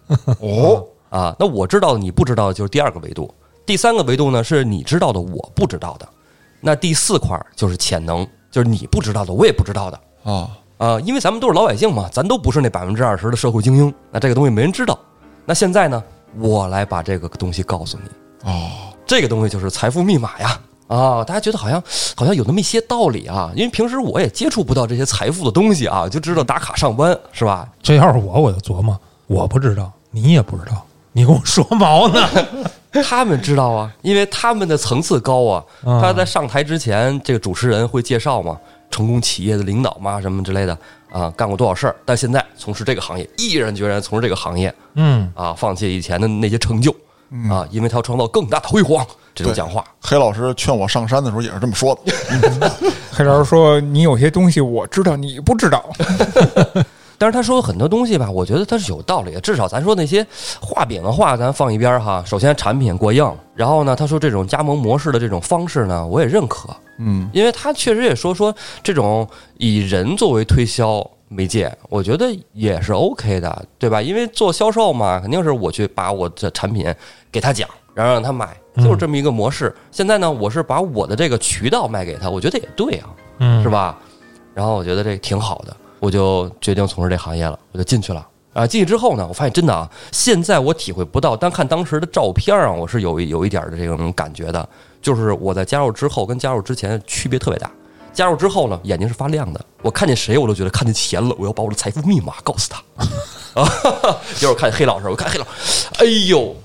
[0.40, 1.34] 哦，啊。
[1.38, 3.32] 那我知道的你不知道的就是第二个维度。
[3.64, 6.06] 第三个维度呢是你知道的我不知道的，
[6.60, 8.26] 那第四块就是潜能，
[8.56, 10.48] 就是你不知道的我也不知道的啊，
[10.78, 10.98] 啊。
[11.00, 14.98] 因为咱们都是老百姓嘛，咱都不是那百分之二十的社会精英，那这个东西没人知道。
[15.44, 16.02] 那现在呢，
[16.38, 18.50] 我来把这个东西告诉你。
[18.50, 18.70] 哦，
[19.04, 20.58] 这个东西就是财富密码呀！
[20.86, 21.82] 啊，大家觉得好像
[22.16, 27.68] 好像有那么一些道理啊，因为平时我也接触不到这些财富的东西啊，就知道打卡上班是吧？
[27.82, 30.82] 这要是我，我就琢磨，我不知道，你也不知道，
[31.16, 32.28] 你跟我说毛呢？
[33.02, 35.64] 他们知道啊，因为他们的层次高啊。
[35.82, 38.58] 啊他在上台之前，这个主持人会介绍嘛，
[38.90, 40.76] 成功企业的领导嘛，什么之类的
[41.10, 46.94] 啊，干过多少事儿，但现在从事这个行业，毅然决然从事这个行业嗯，啊，放弃以前的那些成就
[47.50, 49.04] 啊，因为他要创造更大的辉煌。
[49.34, 52.12] 这种讲话，黑老师劝我上山的时候也是这么说的。
[53.10, 55.82] 黑老师说：“你有些东西我知道，你不知道。
[57.18, 59.40] 但是他说很多东西吧，我觉得他是有道理的。
[59.40, 60.26] 至少咱说那些
[60.60, 62.22] 画饼的话，咱放一边儿哈。
[62.26, 69.26] 首先产品过硬，然后呢，他说这种加盟模式的这种方式呢，我也认可，嗯，因为他确实也说说这种
[69.58, 74.00] 以人作为推销媒介，我觉得也是 OK 的，对吧？
[74.02, 76.94] 因为做销售嘛，肯定是我去把我的产品
[77.32, 79.74] 给他讲，然后让他买，就是这么一个模式。
[79.90, 83.08] 现在呢，我是把我的这个渠道卖给他，我觉得也对啊。
[83.38, 83.68] 嗯，是？
[83.68, 83.98] 吧？
[84.54, 88.26] 然后我觉得这挺好的，我就决定从事这行业了，我就进去了。
[88.52, 94.66] 啊，进去之后呢，我发现真的啊，现在我体会不到，但看当时的照片啊，我是有有一点的这种感觉的，
[95.02, 97.70] 就是我在加入之后跟加入之前区别特别大。
[98.14, 102.78] 加入之后呢，眼睛是发亮的，我看见谁我都觉得看见钱了，我要把我的财富密码告诉他。
[103.60, 106.56] 啊，哈哈一会儿看黑老师，我看黑老师，哎呦，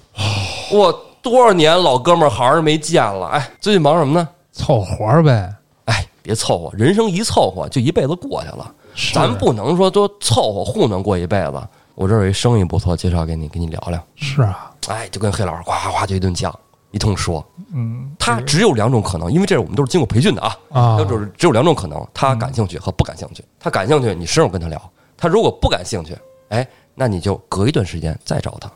[0.71, 4.29] 我多少年老哥们儿好像是没见了，哎，最近忙什么呢？
[4.53, 5.53] 凑活呗。
[5.85, 8.73] 哎，别凑合，人生一凑合就一辈子过去了。
[8.95, 11.61] 是咱不能说都凑合糊弄过一辈子。
[11.95, 14.01] 我这儿有一生意不错，介绍给你，给你聊聊。
[14.15, 16.57] 是啊，哎，就跟黑老师呱呱呱就一顿讲，
[16.91, 20.57] 一通说。”嗯，他只有两种可能，因为这我们都是经过培训的啊。
[20.71, 23.43] 啊那就是只有两种可能，他感兴趣和不感兴趣。
[23.59, 24.79] 他感兴趣，你深入跟他聊；
[25.17, 26.17] 他如果不感兴趣，
[26.49, 28.71] 哎，那你就隔一段时间再找他，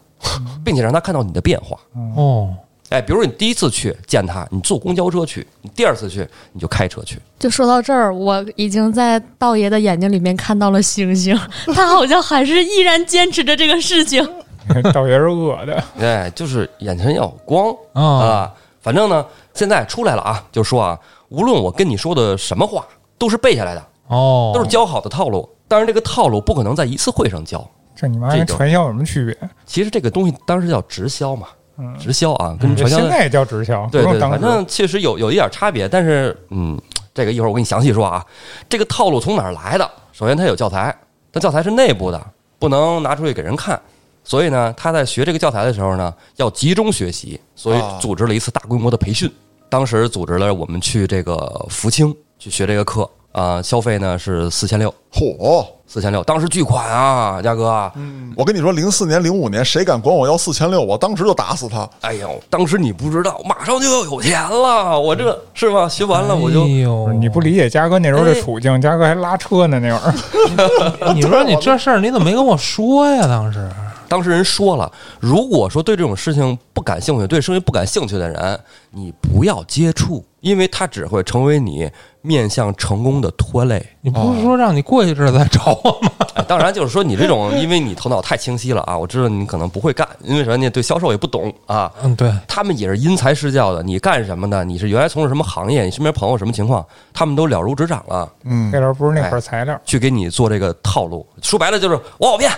[0.64, 1.78] 并且让他看到你的变化。
[2.16, 2.54] 哦，
[2.90, 7.20] 哎，比如说你第一次去见他，你坐公交车去；你第二次去，你就开车去。
[7.40, 11.36] 就说到这儿，我已经在道爷的眼睛里面看到了星星，
[11.74, 14.24] 他好像还是依然坚持着这个事情。
[14.94, 18.54] 道爷是饿的，哎，就是眼前要有光啊啊。
[18.82, 22.86] 反正呢，现在出来了啊，就说啊，无论我跟你说的什么话，
[23.18, 25.50] 都是背下来的，哦，都是教好的套路。
[25.68, 27.68] 当然，这个套路不可能在一次会上教。
[27.96, 29.50] 这你妈这跟传销有什么区别？
[29.66, 31.48] 其实这个东西当时叫直销嘛，
[31.78, 36.80] 嗯，直销啊，跟传销现在也叫直销，对对，反正确实有有一点差别，但是嗯，
[37.14, 38.26] 这个一会儿我给你详细说啊。
[38.70, 39.90] 这个套路从哪儿来的？
[40.12, 40.96] 首先它有教材，
[41.32, 42.26] 但教材是内部的，
[42.58, 43.80] 不能拿出去给人看。
[44.24, 49.32] 所以呢，他在学这个教材的时候呢，要集中学习，所以啊组织了一次大规模的培训。
[49.70, 55.66] 当时组织了我们去这个福清去学这个课啊、消费呢是四千六，嚯！
[55.88, 57.92] 四千六，当时巨款啊，嘉哥，
[58.36, 61.88] 我跟你说，零四年、零五年，谁敢管我要四千六，我当时就打死他。
[62.02, 65.88] 哎呦，当时你不知道，马上就要有钱了，我这是吧？
[65.88, 70.14] 学完了我就哎呦，你不理解嘉哥那时候的处境，嘉哥还拉车呢那会儿。
[71.14, 73.28] 你说你这事儿你怎么没跟我说呀？
[73.28, 73.70] 当时
[74.08, 78.60] 当时人说了，如果说对这种事情不感兴趣，对生意不感兴趣的人，
[78.90, 81.90] 你不要接触，因为他只会成为你
[82.26, 83.86] 面向成功的拖累。
[84.02, 86.12] 你不是说让你过一阵儿再找我吗？
[86.36, 90.58] 哎， 当然就是说你这种， 因为你头脑太清晰了啊，我知道你可能不会干，因为什么？
[90.58, 91.92] 你对销售也不懂啊。
[92.02, 94.64] 嗯，对，他们也是因材施教的，你干什么的？
[94.66, 95.84] 你是原来从事什么行业？
[95.84, 96.86] 你身边朋友什么情况？
[97.14, 101.26] 他们都了如指掌了，嗯黑老师不是那块材料，去给你做这个套路。
[101.42, 102.52] 说白了就是我好骗。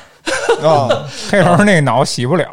[0.61, 0.89] 啊，
[1.29, 2.47] 黑老师那脑洗不了。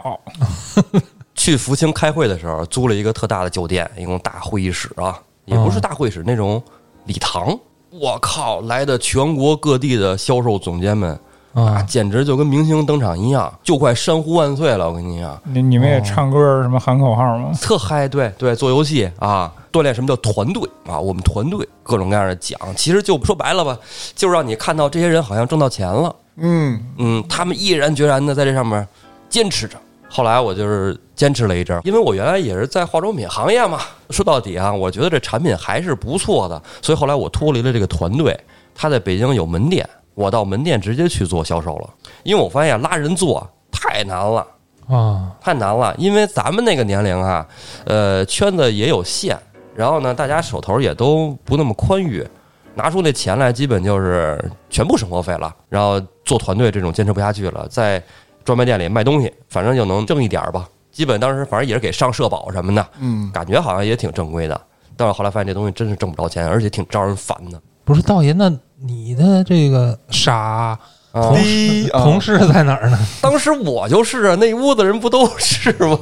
[1.34, 6.62] 去福清开会的时候，租了一个特大的酒店，一共大会议室啊，也不是大会室那种
[7.06, 7.58] 礼堂。
[7.90, 11.16] 我靠，来的全国各地的销售总监们
[11.52, 14.88] 啊，啊，简直就跟明星登场一样，就快山呼万岁了！
[14.88, 17.52] 我跟你讲，你你们也唱歌什么喊口号吗？
[17.62, 20.98] 特嗨，对对，做游戏啊，锻炼什么叫团队啊？
[20.98, 23.78] 我们团队各种各样的奖，其实就说白了吧，
[24.16, 26.12] 就让你看到这些人好像挣到钱了。
[26.38, 28.84] 嗯，嗯，他们毅然决然的在这上面
[29.28, 29.76] 坚持着。
[30.16, 33.80] 后来我就是坚持了一阵儿，因为我原来也是在化妆品行业嘛。
[34.10, 38.38] 说到底啊，我觉得这产品还是不错的，所以后来我脱离了这个团队。
[38.76, 39.84] 他在北京有门店，
[40.14, 41.90] 我到门店直接去做销售了，
[42.22, 44.46] 因为我发现拉人做太难了。
[44.86, 47.44] 啊，太难了，因为咱们那个年龄啊，
[47.84, 49.36] 呃，圈子也有限，
[49.74, 52.24] 然后呢，大家手头也都不那么宽裕，
[52.76, 54.40] 拿出那钱来，基本就是
[54.70, 55.52] 全部生活费了。
[55.68, 58.00] 然后做团队这种坚持不下去了，在
[58.44, 60.68] 专卖店里卖东西，反正就能挣一点儿吧。
[60.92, 64.60] 基本当时反正也是给上社保什么的，嗯，感觉好像也挺正规的。
[64.96, 67.60] 但是后来发现这东西真是挣不着钱，而且挺招人烦的。
[67.84, 70.78] 不是道爷，那你的这个傻啊
[71.14, 71.36] 同
[72.02, 72.98] 同事在哪儿呢？
[73.22, 75.98] 当时我就是啊，那屋子人不都是吗？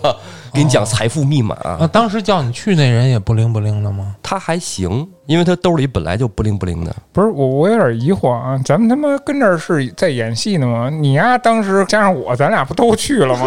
[0.54, 4.14] 给你讲财富密码，啊，当时叫你去那人也不灵不灵的吗？
[4.22, 6.94] 他还行，因为他兜里本来就不灵不灵的。
[7.10, 10.90] 不是我，我有点疑惑啊，咱们他妈跟这儿是在演戏呢吗？
[10.90, 13.46] 你呀、当时加上我，咱俩不都去了吗？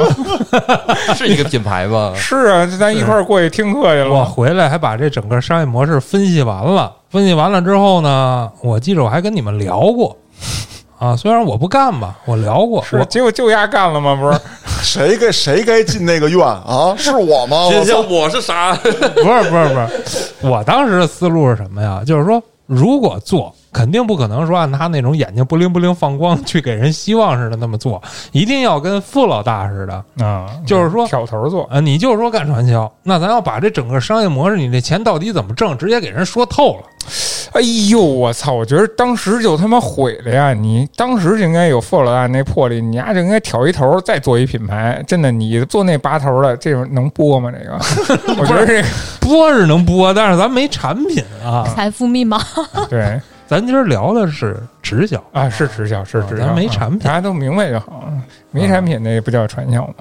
[1.14, 2.12] 是一个品牌吗？
[2.18, 4.26] 是啊，咱一块儿过去听课去了我？
[4.26, 10.18] 回来还把这整个商业模式分析完了，分析完了之后呢，我记着我还跟你们聊过，
[10.98, 14.16] 啊，虽然我不干吧，我聊过，是，我结果就丫干了吗？
[14.16, 14.40] 不是，
[14.82, 16.96] 谁该谁该进那个院啊？
[16.98, 17.68] 是我吗？
[17.68, 18.02] 我操！
[18.02, 18.74] 我是啥？
[18.76, 22.02] 不是不是不是，我当时的思路是什么呀？
[22.06, 28.02] 就是说如果做，肯定不可能说按他那种眼睛不灵不灵放光去给人希望似的那么做，
[28.32, 30.26] 一定要跟傅老大似的。
[30.26, 36.84] 啊，就是说挑头做，啊，你就是说干传销，那咱要把这整个商业模式，你这钱到底怎么挣，直接给人说透了。
[37.52, 38.54] 哎呦，我操！
[38.54, 40.54] 我觉得当时就他妈毁了呀！
[40.54, 45.04] 你当时就应该有富老大那魄力，你丫就应该挑一头，再做一品牌。
[45.06, 47.52] 真的，你做那拔头的，这种能播吗？
[47.52, 48.88] 这个， 我觉得这个
[49.20, 51.64] 播是能播，但是咱没产品啊。
[51.76, 52.42] 财富密码，
[52.90, 58.04] 对咱今儿聊的是直销，啊，是直销，是直销，咱没产品大家都明白就好。
[58.52, 59.94] 没产品那也不叫传销嘛。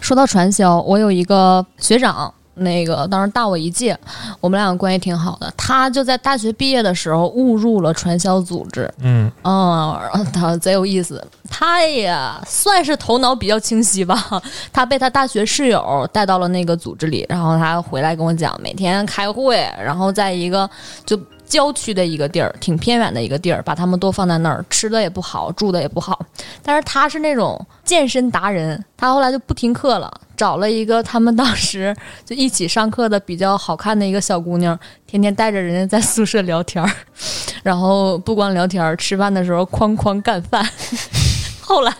[0.00, 3.98] 说到传销，我有一个学长，那个当时大我一届，
[4.38, 5.52] 我们俩关系挺好的。
[5.56, 9.98] 他就在大学毕业的时候误入了传销组织，嗯，嗯，
[10.32, 11.24] 他贼有意思。
[11.50, 14.40] 他也算是头脑比较清晰吧。
[14.72, 20.68] 他被他大学室友带到了那个组织里，然后他回来跟我讲，每天开会，然后在一个
[21.04, 21.18] 就
[21.52, 26.18] 郊区的一个地儿，挺偏远的一个地儿，把他们都放在那儿，吃的也不好，住的也不好。
[26.62, 31.94] 但是他是那种健身达人，他后来就不听课了，找了一个他们当时
[32.24, 36.90] 就一起上课的比较好看的一个小姑娘，天天带着人家在宿舍聊天儿，
[37.62, 40.66] 然后不光聊天儿，吃饭的时候哐哐干饭。
[41.64, 41.92] 后来，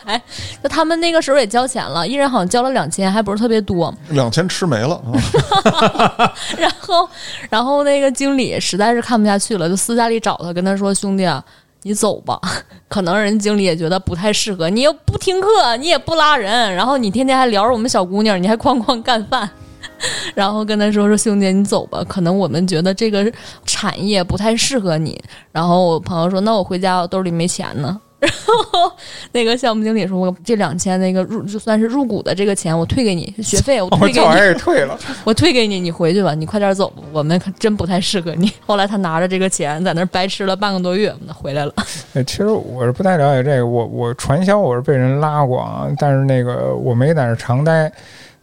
[0.63, 3.93] 就他们那个时候也交钱了，一人好像交了两千，还不是特别多。
[4.11, 6.35] 两千吃没了啊！
[6.59, 7.09] 然后，
[7.49, 11.43] 然后那个经理实在是看不下去了，就私下里找他，跟他说：“兄弟啊，
[11.83, 12.39] 你走吧。
[12.89, 19.49] ”可能人经理也觉得不太适合，你又不听课，你也不拉人，然后你天天还聊着我们小姑娘，你还哐哐干饭。
[20.35, 23.33] 然后跟他说说兄弟，你走吧，可能我们觉得这个
[23.65, 25.23] 产业不太适合你。
[25.53, 28.01] 然后我朋友说，那我回家，我兜里没钱呢。
[28.31, 28.93] 然后
[29.33, 41.73] 那个项目经理说：“我这两千那个入就算是入股的这个钱，我退给你学费，我我退给你，这玩意儿退了， 我退给你，你回去吧，你快点走吧，我们可真不太适合你。”后来他拿着这个钱在那儿白吃了半个多月，回来了。
[42.15, 47.91] 哎其实我是不太了解这个，我我传销我是被人拉过啊，但是那个我没在那儿常待。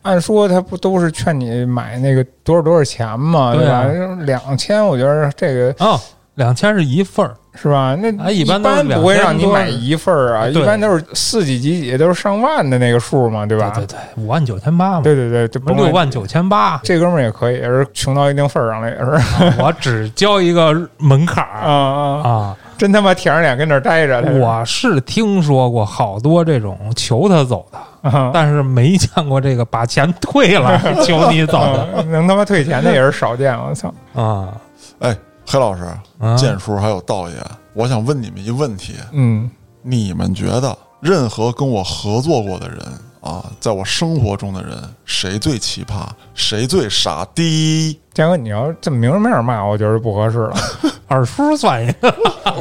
[0.01, 4.17] 按说他不都是劝你买那个多少多少钱嘛，对吧啊？
[4.21, 5.99] 两千，我觉得这个哦，
[6.39, 7.93] 两千是一份儿，是吧？
[7.99, 13.69] 那啊一一般不会让你买一份儿啊，一般都是四几几几，都是上万的那个数嘛，对吧？
[13.75, 22.57] 对对对，五万九千八嘛，对对对，这不六万九千八，这哥们儿也可以，也是穷到一定份儿上了，也是我只交一个门槛啊儿啊，啊。
[22.77, 24.21] 真他妈舔着脸跟那儿待着。
[24.39, 33.93] 我是听说过好多这种求他走的，啊但是没见过这个把钱退了 求你走的啊能他妈退钱的也是少见，我操！
[34.15, 34.53] 啊。
[34.99, 35.13] 哎，
[35.51, 35.83] 黑老师、
[36.19, 36.35] 啊。
[36.37, 37.35] 建叔还有道爷，
[37.73, 39.49] 我想问你们一问题：嗯，
[39.81, 42.79] 你们觉得任何跟我合作过的人
[43.22, 44.72] 啊，在我生活中的人，
[45.03, 47.99] 谁最奇葩，谁最傻逼？
[48.13, 50.55] 嘉哥，你要这么明着面骂，我觉得不合适了。
[51.07, 52.13] 二叔算 一个，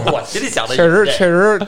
[0.07, 1.61] 我心里想的确实，确实，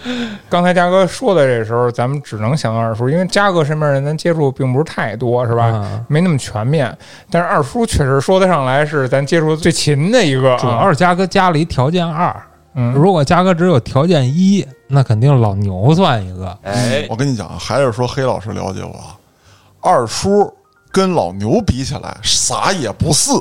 [0.48, 5.66] 刚才嘉哥说的这时候，咱们只能想到二叔，因为嘉哥身边人咱接触并不是太多，是吧？
[5.66, 6.96] 啊没那么全面。
[7.30, 12.34] 但是二叔确实说得上来是咱接触最勤的一个、啊，主要是嘉哥家里条件二，
[12.74, 16.56] 嗯，如果嘉哥只有条件一，那肯定老牛算一个。
[16.62, 18.94] 哎，我跟你讲啊，还是说黑老师了解我，
[19.80, 20.52] 二叔
[20.92, 23.32] 跟老牛比起来，啥也不是，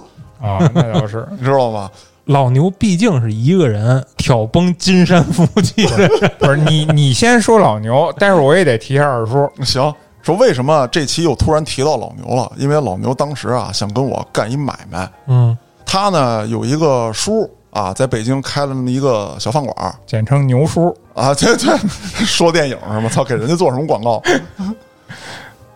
[0.41, 1.27] 啊，那倒是。
[1.37, 1.89] 你知道吗？
[2.25, 9.49] 老牛毕竟是一个人挑崩金山夫妻的，不是你，你先说老牛，待会儿我也得提一下二叔。
[9.63, 12.51] 行，说为什么这期又突然提到老牛了？
[12.55, 21.77] 因为老牛当时啊想跟我干一买卖，嗯，他呢有一个叔啊，在北京开了那么一个小饭馆儿简称牛叔，啊， 对对，
[22.25, 23.09] 说电影是吗？
[23.09, 24.21] 操，给人家做什么广告？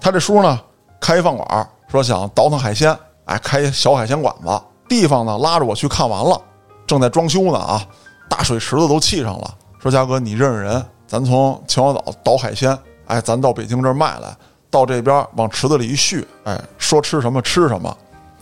[0.02, 0.60] 他这叔呢
[1.00, 6.40] 开一饭馆儿，说想倒腾海鲜，哎，开一小海鲜馆子，地方呢拉着我去看完了，
[6.88, 7.86] 正在装修呢啊，
[8.30, 9.54] 大水池子都砌上了。
[9.80, 10.84] 说嘉哥，你认识人？
[11.06, 12.76] 咱从秦皇岛倒海鲜，
[13.06, 14.36] 哎，咱到北京这儿卖来，
[14.72, 17.90] 到这边往池子里一续，哎，说吃什么吃什么。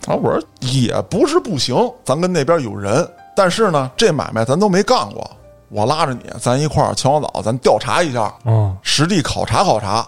[0.06, 5.28] 啊，我说也不是不行，咱跟那边有人，但是呢，这买卖咱都没干过。
[5.68, 10.06] 我拉着你，咱一块儿秦皇岛，咱调查一下，哦，实地考察考察。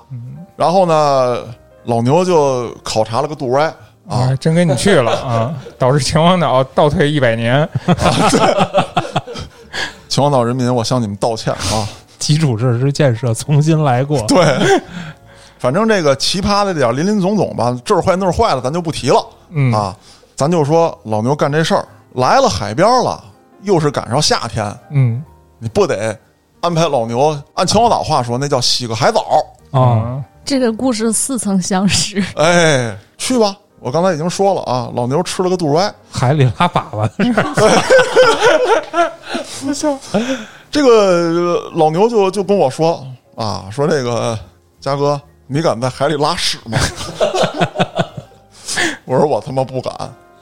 [0.56, 1.42] 然后呢，
[1.84, 3.72] 老牛就考察了个杜歪
[4.06, 7.66] 啊，真跟你去了 啊，导致秦皇岛倒退一百年。
[10.06, 11.88] 秦皇岛人民，我向你们道歉啊。
[12.18, 14.20] 基础设施建设重新来过。
[14.28, 14.80] 对，
[15.58, 19.26] 反正这个奇葩的点儿林林总总吧，这儿坏那儿坏了，咱就不提了。
[19.50, 19.96] 嗯啊，
[20.36, 23.22] 咱就说老牛干这事儿来了海边了，
[23.62, 25.22] 又是赶上夏天，嗯
[25.58, 26.18] 你不得
[26.60, 29.24] 安排老牛按秦皇岛话说，那叫洗个海澡。
[29.70, 37.08] 啊，这个故事似曾相识，哎，去吧，我刚才已经说了啊，老牛吃了个肚歪，海里拉粑粑
[39.66, 39.98] 的事儿
[40.70, 43.04] 这个老牛就就跟我说
[43.34, 44.38] 啊，说这个
[44.80, 46.78] 嘉哥，你敢在海里拉屎吗？
[49.04, 49.92] 我说我他妈不敢，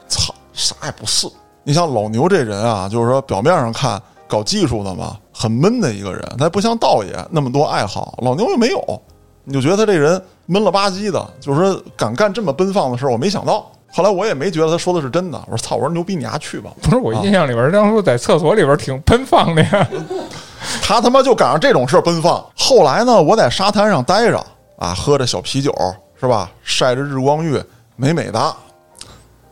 [0.07, 1.27] 操，啥也不是。
[1.63, 9.01] 你像老牛这人啊，就是说表面上看搞技术的嘛，很闷的一个人，他不像道爷那么多爱好，老牛又没有，
[9.43, 13.69] 你就觉得他这人闷了吧唧的，就是说敢干这么奔放的事儿，我没想到。
[13.95, 16.71] 后来我也没觉得他说的是真的，我说操，我说牛逼，你丫去吧。
[16.81, 19.87] 不是我印象里边，当初在厕所里边挺奔放的呀。
[20.81, 22.43] 他他妈就赶上这种事儿奔放。
[22.57, 24.43] 后来呢，我在沙滩上待着
[24.77, 25.71] 啊，喝着小啤酒
[26.19, 27.61] 是吧，晒着日光浴，
[27.95, 28.55] 美美的。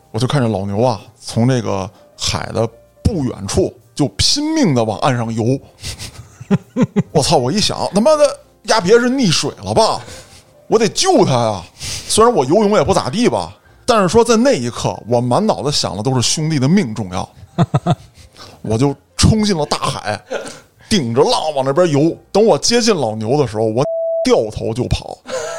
[0.09, 1.87] 我就看着老牛啊，从这个
[2.21, 2.69] 海的
[3.03, 5.59] 不远处就拼命的往岸上游。
[7.11, 7.37] 我操！
[7.37, 9.99] 我一想，他妈的，丫别是溺水了吧？
[10.67, 11.63] 我得救他呀！
[12.07, 17.27] 虽然我游泳也不咋地吧，但是说在那一刻，我满脑子想的都是兄弟的命重要。
[18.61, 20.21] 我就冲进了大海，
[20.89, 22.15] 顶着浪往那边游。
[22.31, 23.83] 等我接近老牛的时候，我
[24.23, 25.17] 掉头就跑，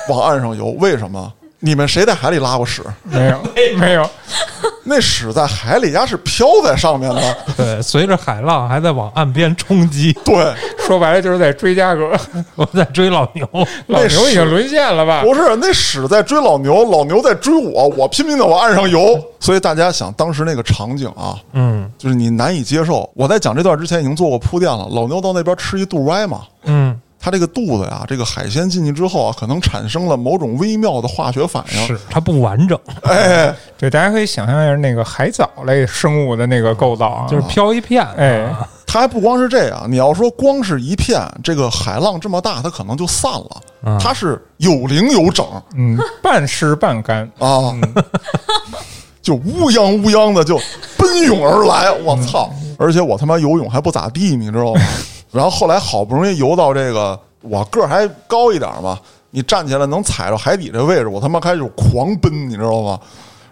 [0.09, 0.67] 往岸上游。
[0.79, 1.33] 为什么？
[1.65, 2.83] 你们谁在海里拉过屎？
[3.05, 3.41] 没有，
[3.79, 4.09] 没有，
[4.83, 7.37] 那屎在海里呀是飘在上面的。
[7.57, 10.13] 对，随着海浪还在往岸边冲击。
[10.25, 10.53] 对，
[10.85, 12.11] 说白了就是在追嘉哥，
[12.57, 13.49] 我在追老牛，
[13.87, 15.23] 老牛已经沦陷了吧？
[15.23, 19.01] 不是，那屎在追老牛，老牛在追我，我拼命的往岸上游。
[19.39, 23.09] 所以大家想当时那个场景啊，嗯就是你难以接受。
[23.15, 24.89] 我在讲这段之前已经做过铺垫了。
[24.91, 31.87] 老牛到那边吃一肚歪嘛，嗯，他这个肚子呀，这个海鲜进去之后啊，可能产生了某种微妙的化学反应。
[31.87, 38.05] 是它不完整，哎，对，大家可以想象一下那个海藻类生物的那个构造啊，就是飘一片。
[38.17, 43.63] 哎啊它还不光是这样，你要说光是一片，这个海浪这么大，它可能就散了。
[43.85, 47.23] 嗯它是有零有整嗯，半湿半干。
[47.39, 47.73] 啊，
[49.23, 50.61] 就乌泱乌泱的就
[50.99, 52.51] 奔涌而来，我操！
[52.77, 54.81] 而且我他妈游泳还不咋地，你知道吗？
[55.33, 58.99] 然后后来好不容易游到这个，我个儿还高一点嘛，
[59.31, 62.99] 你站起来能踩着海底这位置，我他妈开始狂奔，你知道吗？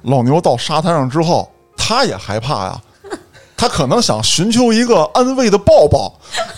[0.03, 2.81] 老牛到沙滩上之后，他也害怕呀，
[3.57, 6.12] 他可能想寻求一个安慰的抱抱，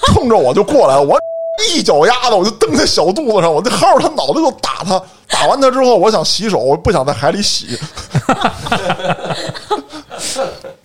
[0.06, 1.16] 冲着我就过来，我
[1.72, 7.68] 一脚丫子我就蹬在小肚子上，我就薅着他脑袋就打他，打完他之后，我想洗手，我不想在海里洗。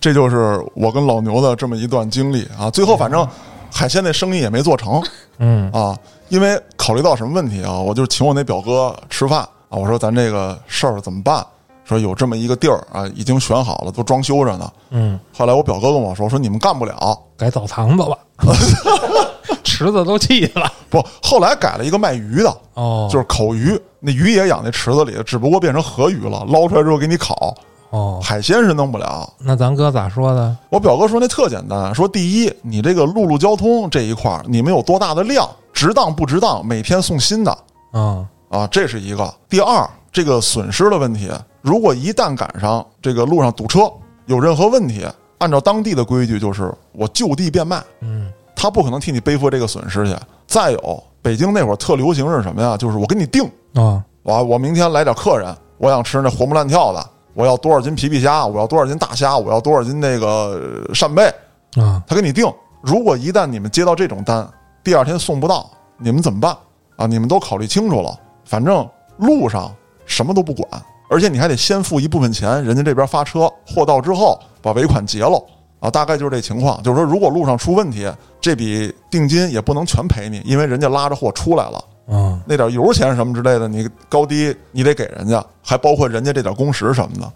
[0.00, 2.70] 这就是我跟老牛的这么一段经历啊。
[2.70, 3.26] 最后反正
[3.72, 5.02] 海鲜那生意也没做成
[5.38, 5.96] 嗯啊，
[6.28, 11.44] 因为考虑到什么问题啊，我就请我那表哥吃饭啊，我说咱这个事儿怎么办？
[11.84, 14.70] 说有这么一个地儿啊，已经选好了，都装修着呢。
[14.90, 18.18] 嗯，后来我表哥跟我说，说你们干不了，改澡堂子吧，
[19.64, 20.70] 池子都弃了。
[20.90, 27.54] 不，后来改了一个卖鱼的，哦，就是口鱼，那鱼也养那池子里，只不过变成河鱼了，捞出来之后给你烤。
[27.90, 29.32] 哦，海鲜是弄不了。
[29.38, 30.56] 那咱哥咋说的？
[30.68, 37.58] 我表哥说那特简单，说第一，你这个陆路交通这一块儿，你们有多大的量，值当不值当，每天送新的
[37.92, 39.34] 啊，啊，这是一个。
[39.48, 41.30] 第二，这个损失的问题，
[41.62, 43.90] 如果一旦赶上这个路上堵车，
[44.26, 45.06] 有任何问题，
[45.38, 50.14] 按照当地的规矩，就是我就地变卖，嗯他不可能替你背负这个损失去。
[50.46, 52.76] 再有，北京那会儿特流行是什么呀？
[52.76, 57.06] 就是我给你定，啊我我明天来点客人，我想吃那活蹦乱跳的，
[57.38, 61.32] 我要多少斤皮皮虾，我要多少斤大虾，我要多少斤那个呃扇贝，
[61.76, 62.44] 啊，他给你定。
[62.82, 64.44] 如果一旦你们接到这种单，
[64.82, 66.56] 第二天送不到，你们怎么办
[66.96, 67.06] 啊？
[67.06, 68.18] 你们都考虑清楚了。
[68.44, 68.84] 反正
[69.18, 69.72] 路上
[70.04, 70.68] 什么都不管，
[71.08, 75.40] 而且你还得先付一部分钱，人家这边发车，货到之后把尾款结了
[75.78, 75.88] 啊。
[75.88, 76.82] 大概就是这情况。
[76.82, 81.84] 就是说，如果路上出问题，这笔定金也不能全赔你，因为人家拉着货出来了。
[82.08, 87.30] 啊，那点油钱什么之类的，你高低你得给人家，还包括人家这点工时什么的。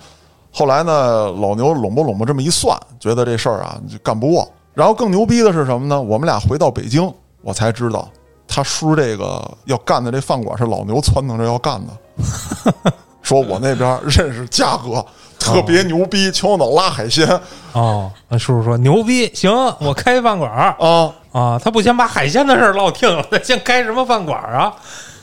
[0.51, 4.51] 后来呢，老牛拢吧拢吧这么一算，觉得这事儿啊就干不过。
[4.75, 6.01] 然后更牛逼的是什么呢？
[6.01, 7.13] 我们俩回到北京，
[7.43, 8.09] 我才知道
[8.49, 12.93] 他叔这个要干的这饭馆是老牛撺掇着要干的。
[13.23, 15.05] 说我那边认识嘉哥，
[15.43, 17.29] 特别牛逼，请我们拉海鲜
[17.73, 21.13] 哦，那叔叔说牛逼，行，我开饭馆儿啊。
[21.33, 24.75] 啊，他不先把海鲜的事儿唠听了，他先开什么饭馆儿啊？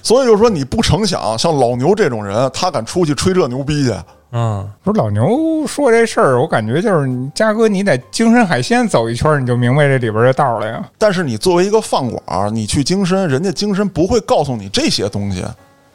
[0.02, 3.94] 所以就说你不成想，像老牛这种人，他敢出去吹这牛逼去。
[4.32, 10.84] 嗯不是老牛说这事儿，我感觉就是你嘉哥，你得精神海鲜走一圈儿，你就明白这里边的道儿了呀。
[10.98, 15.44] 但是你作为一个饭馆儿，你去精深，人家精深不会告诉你这些东西，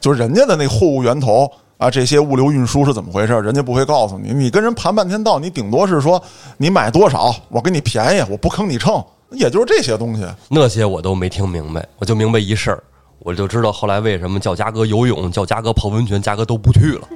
[0.01, 1.51] 就是人家的那货物源头
[1.85, 4.32] 啊，这些物流运输是怎么回事，人家不会告诉你。
[4.32, 6.22] 你跟人盘半天道，你顶多是说
[6.57, 10.26] 你买多少，我给你便宜，我不坑你秤，也就是这些东西。
[10.49, 12.82] 那些我都没听明白，我就明白一事儿，
[13.18, 17.07] 我就知道后来为什么叫嘉哥游泳，叫嘉哥泡温泉，嘉哥都不去了。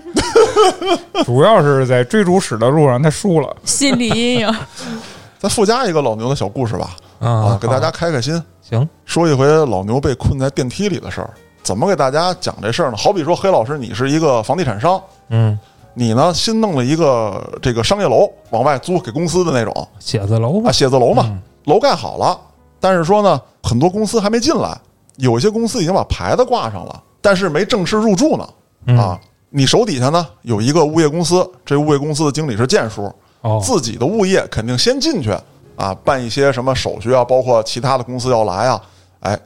[1.25, 3.57] 主要是在追逐史的路上他输了。
[3.64, 4.55] 心理阴影。
[5.39, 6.91] 再附加一个老牛的小故事吧。
[7.21, 11.31] 啊，啊，给大家开开心，行，说一回老牛被困在电梯里的事儿。
[11.69, 12.97] 怎么给大家讲这事儿呢？
[12.97, 14.99] 好比说，黑老师，你是一个房地产商，
[15.29, 15.59] 嗯，
[15.93, 19.89] 你呢新弄了一个这个商业楼往外租给公司的那种。
[19.99, 21.39] 写字楼吧啊，，写字楼嘛，嗯。
[21.66, 22.41] 楼盖好了，
[22.81, 24.75] 但是说呢，很多公司还没进来，
[25.16, 28.49] 有一些公司已经把牌子挂上了，但是没正式入住呢。
[28.87, 28.97] 嗯。
[28.97, 33.12] 啊，你手底下呢有一个物业公司，这物业公司的经理是建叔，
[33.43, 35.31] 哦，自己的物业肯定先进去
[35.77, 38.81] 啊，办一些什么手续啊，包括其他的公司要来啊，
[39.21, 39.39] 哎，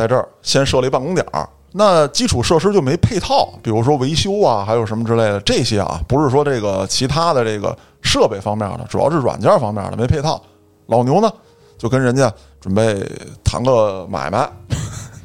[0.00, 1.46] 在这儿先设立办公点儿。
[1.72, 10.40] 那基础设施就没配套，比如说维修啊，还有什么之类的这些啊，不是说这个其他的这个设备方面的，主要是软件方面的没配套。
[10.86, 11.30] 老牛呢
[11.76, 13.06] 就跟人家准备
[13.44, 14.50] 谈个买卖，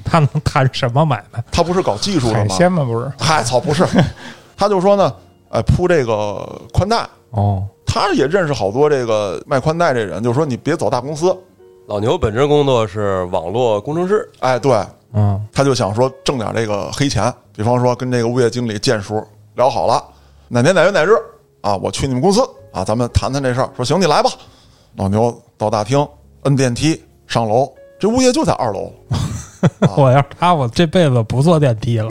[0.04, 1.42] 他能谈什么买卖？
[1.50, 2.40] 他不是搞技术的吗？
[2.42, 2.84] 海鲜吗？
[2.84, 3.88] 不是，嗨，操，不是，
[4.58, 5.12] 他就说呢，
[5.50, 11.36] 哎，铺这个宽带，哦，他也认识好多这个卖宽带这人，就说你别走大公司，
[11.88, 14.76] 老牛本职工作是网络工程师，哎，对，
[15.14, 19.24] 嗯，他就想说挣点这个黑钱，比方说跟这个物业经理建叔
[19.54, 20.04] 聊好了，
[20.48, 21.12] 哪年哪月哪日
[21.62, 23.70] 啊，我去你们公司啊，咱们谈谈这事儿。
[23.76, 24.32] 说行，你来吧。
[24.96, 26.08] 老牛到大厅
[26.44, 28.92] 摁电梯上楼，这物业就在二楼。
[29.96, 32.10] 我要是他，我这辈子不坐电梯了。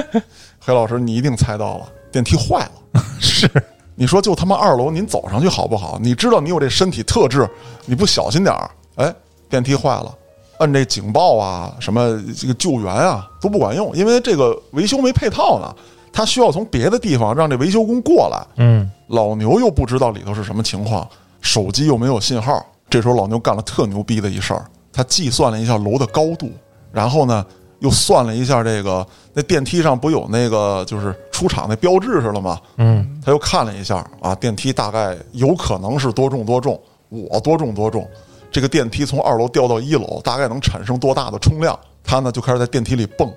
[0.60, 2.58] 黑老师，你一定猜到了，电梯坏
[2.92, 3.02] 了。
[3.18, 3.50] 是，
[3.94, 5.98] 你说就他妈二楼，您走上去好不好？
[6.02, 7.48] 你知道你有这身体特质，
[7.86, 9.14] 你不小心点儿，哎，
[9.48, 10.14] 电梯坏了，
[10.58, 15.74] 按这警报啊，什么这个救援啊都不管用，因为这个维修没配套呢，
[16.12, 18.46] 他需要从别的地方让这维修工过来。
[18.56, 21.08] 嗯，老牛又不知道里头是什么情况，
[21.40, 22.64] 手机又没有信号。
[22.88, 26.50] 这时候老牛干了特牛逼的一事儿，他计算了一下楼的高度，
[26.92, 27.44] 然后呢
[27.80, 32.58] 又算了一下这个那电梯上不有那个就是出厂那标志似的吗？
[32.78, 36.80] 嗯，他又看了一下啊，电梯大概有可能是多重多重，
[37.10, 38.08] 我多重多重，
[38.56, 41.78] 这个电梯从二楼掉到一楼，大概能产生多大的冲量？
[42.02, 43.30] 他呢就开始在电梯里蹦，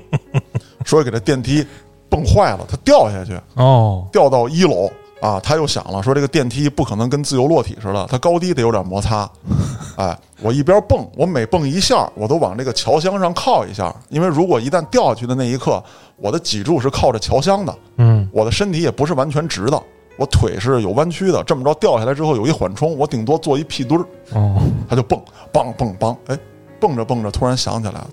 [0.82, 1.62] 说给这电梯
[2.08, 4.90] 蹦坏了，他掉下去，哦，掉到一楼
[5.20, 9.30] 啊，他又想了，说这个电梯不可能跟自由落体似的，它高低得有点摩擦。
[9.96, 15.84] 哎，我一边蹦，我每蹦一下，我都往这个桥箱上靠一下，因为如果一旦掉下去的那一刻，
[16.16, 19.82] 我的脊柱是靠着桥箱的，嗯，我的身体也不是完全直的，
[20.18, 26.38] 我腿是有弯曲的，这么着掉下来之后有一缓冲，我顶多做一屁墩儿，哦，他就蹦蹦蹦蹦，哎，
[26.80, 28.08] 蹦着蹦着突然想起来了，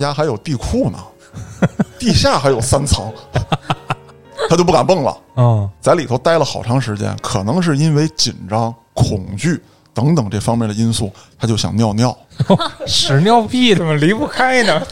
[0.00, 0.98] 家还有地库呢，
[1.98, 3.12] 地下还有三层，
[4.50, 5.16] 他就不敢蹦了。
[5.34, 12.16] 哦，在里头待了好长时间，可能是因为紧张、恐惧等等这方面的因素，他就想尿尿。
[12.86, 14.82] 屎尿屁，怎么离不开呢？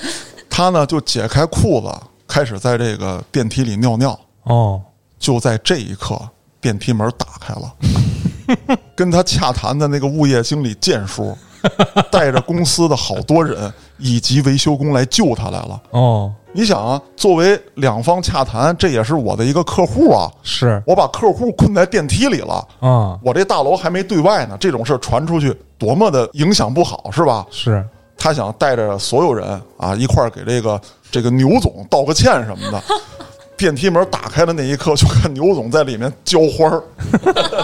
[0.48, 1.92] 他呢就解开裤子，
[2.28, 4.16] 开始在这个电梯里尿尿。
[4.44, 4.80] 哦，
[5.18, 6.20] 就在这一刻，
[6.62, 7.74] 电梯门打开了，
[8.94, 11.36] 跟他洽谈的那个物业经理建叔，
[12.10, 15.82] 带着公司的好多人以及维修工来救他来了。
[15.90, 22.64] 哦，你想啊，作为两方洽谈，这也是我的一个客户啊，是我把客户困在电梯里了。
[22.78, 27.44] 啊，我这大楼还没对外呢，这种事传出去多么的影响不好，是吧？
[27.50, 27.84] 是，
[28.16, 32.80] 他想带着所有人啊一块儿给这个这个牛总道个歉什么的。
[33.62, 36.82] 电梯门打开的那一刻，就看牛总在里面浇花儿。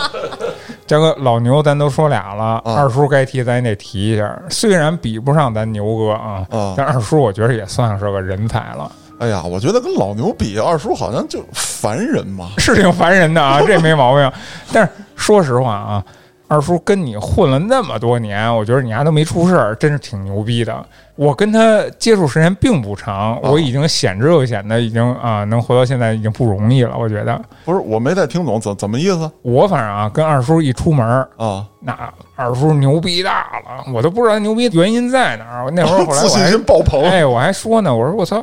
[0.86, 4.40] 这个老牛咱都说俩了，啊二叔该提咱也得提一下。
[4.48, 12.50] 虽然比不上咱牛哥啊，啊但二叔我觉得也算是个人才了，哎呀，我觉得跟老牛比，二叔好像就烦人嘛。
[12.58, 14.32] 是挺烦人的啊，这没毛病。
[14.72, 16.04] 但是说实话啊，
[16.46, 20.86] 二叔跟你混了那么多年，我觉得你丫都没出事儿，真是挺牛逼的。
[21.18, 26.96] 我跟他接触时间并不长，我已经显之又显的，已经啊能活到现在已经不容易了。
[26.96, 31.66] 我觉得不是，我没太听懂怎怎么意思我反正啊跟二叔一出门儿，啊？
[31.80, 31.92] 那
[32.36, 35.64] 二叔牛逼大了，我都不知道牛逼原因在哪儿。
[35.64, 37.02] 我那会儿 后来我还心爆棚。
[37.02, 38.36] 哎，我还说呢，我说我操，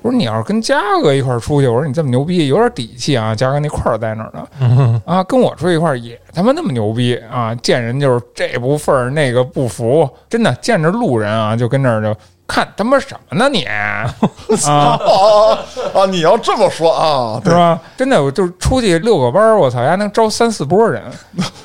[0.00, 3.34] 我说你要是跟嘉哥一块儿出去，我说你这么牛逼，有点底气啊。
[3.34, 5.02] 嘉哥那块儿在哪儿呢？
[5.06, 7.54] 啊，跟我出去一块儿也他妈那么牛逼啊！
[7.56, 12.14] 见人就是这不忿儿那个不服，真的见着路人啊就跟那儿就
[12.46, 14.14] 看他妈什么呢你 啊，
[14.66, 15.58] 啊啊
[15.94, 16.06] 啊！
[16.06, 17.80] 你要这么说啊，对，是吧？
[17.96, 21.02] 真的，我就是出去遛个弯儿，我操，还能招三四波人，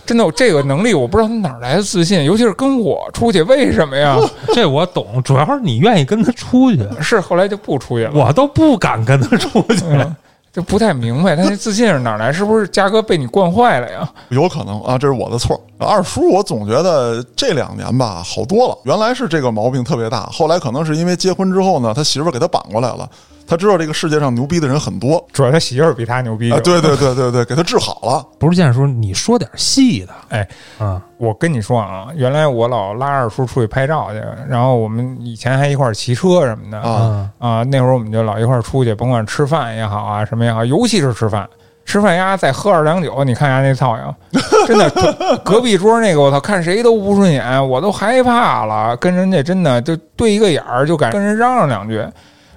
[0.05, 4.17] 真的，我这个能力我不知道他哪儿来的自信，尤其是跟我出去，为什么呀？
[4.53, 8.11] 这我懂，主要是你愿意跟他出去，是后来就不出去了。
[8.13, 9.83] 我都不敢跟他出去。
[9.89, 10.15] 嗯，
[10.57, 12.33] 就不太明白他那自信是哪来？
[12.33, 14.09] 是不是嘉哥被你惯坏了呀？
[14.29, 15.61] 有可能啊，这是我的错。
[15.77, 18.75] 二叔，我总觉得这两年吧好多了。
[18.83, 23.07] 原来是这个毛病特别大，后来可能是因为结婚之后呢，他媳妇给他绑过来了，
[23.47, 25.25] 他知道这个世界上牛逼的人很多。
[25.31, 28.25] 主要他媳妇儿比他牛逼啊，对对对对对，给他治好了。
[28.37, 30.47] 不是建叔，你说点细的，哎。
[30.77, 36.77] 啊，我跟你说啊，原来我老拉二叔出去拍照去，然后我们以前还一块儿骑车什么的。
[36.77, 37.31] 啊。
[37.39, 41.47] 嗯啊，那会儿我们就老一块儿出去，甭管吃饭也好啊，什么也好，尤其是吃饭。
[41.85, 44.13] 吃饭呀，再喝二两酒，你看人家那操样，
[44.67, 48.93] 真的，隔隔壁桌那个我操，看谁都不顺眼，我都害怕了。
[48.97, 52.05] 跟人家真的就对一个眼儿，就敢跟人嚷嚷两句，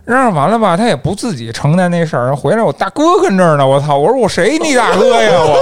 [0.05, 3.97] 嚷嚷完了吧，他也不自己承担那事儿，回来我大哥跟这儿呢，我操！
[3.97, 5.31] 我说我谁你大哥呀？
[5.39, 5.57] 我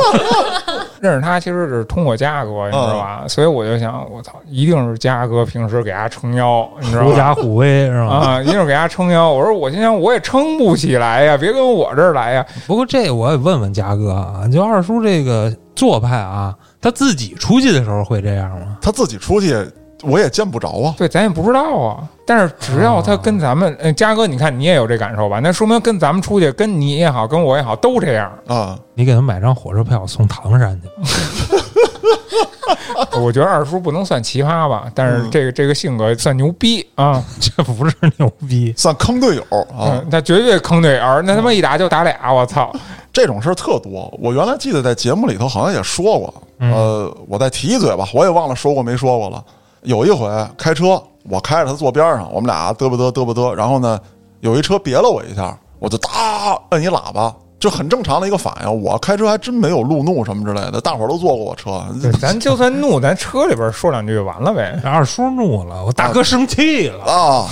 [1.01, 3.25] 认识他其实是通过嘉哥，你知道吧？
[3.29, 7.09] 所以我就想，我操，一定是嘉哥平时给他撑腰，你知道吧？
[7.09, 8.15] 狐假虎威是吧？
[8.15, 9.31] 啊，一定是给他撑腰。
[9.31, 12.47] 我说我心想我也撑不起来呀，别跟我这儿来呀。
[12.67, 18.79] 不过这我也问问嘉哥啊，就二叔这个做派啊，他自己出去的时候会这样吗？
[18.81, 19.55] 他自己出去，
[20.03, 20.95] 我也见不着啊。
[20.97, 22.09] 对，咱也不知道啊。
[22.27, 25.41] 但是只要他跟咱们，呃，嘉哥，你看你也有这感受吧？
[25.43, 28.31] 那说明跟咱们出去，跟你也好，跟我也好，都这样。
[28.47, 30.89] 啊，你给他买张火车票送唐山去，
[33.19, 37.25] 我觉得二叔不能算奇葩吧，但是这个这个性格算牛逼啊。
[37.41, 38.75] 这不是牛逼。
[38.77, 39.43] 算坑队友
[39.75, 42.71] 啊嗯，，他绝对坑队友，那他妈一打就打俩，我操！
[43.11, 44.13] 这种事儿特多。
[44.23, 49.43] 我原来记得在节目里头好像也说过，嗯呃，我再提一嘴吧，我也忘了说过没说过了。
[49.83, 53.99] 有一回开车，我开着他坐边上，我们俩嘚啵嘚嘚啵嘚，然后呢，
[54.41, 58.83] 有一车别了我一下，我就哒摁一喇叭，就很正常的一个反应。
[58.83, 64.81] 我开车还真没有路怒什么之类的，大伙儿都坐过我车，对，咱就算怒，咱车里边说两句就完了呗。
[64.85, 67.49] 二叔怒了，我大哥生气了，啊，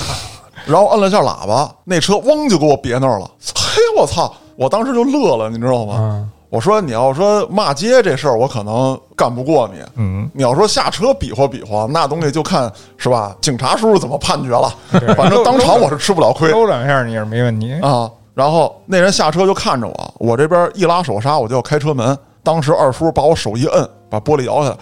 [0.67, 3.31] 然后摁了下喇叭，那车嗡就给我别那儿了。
[3.55, 4.33] 嘿，我操！
[4.57, 5.97] 我当时就乐了，你知道吗？
[5.99, 9.83] 嗯，我说你要说骂街这事儿，我可能干不过你。
[9.97, 13.37] 嗯，你要说下车比划比划，那东西就看是吧？
[13.43, 14.75] 警察叔叔怎么判决了。
[15.15, 17.75] 反正当场我是吃不了亏抽两下你是没问题。
[17.83, 18.11] 啊。
[18.33, 22.19] 然后那人下车就看着我，我这边一拉手刹，我就要开车门。
[22.43, 24.77] 当时二叔把我手一摁，把玻璃摇下来，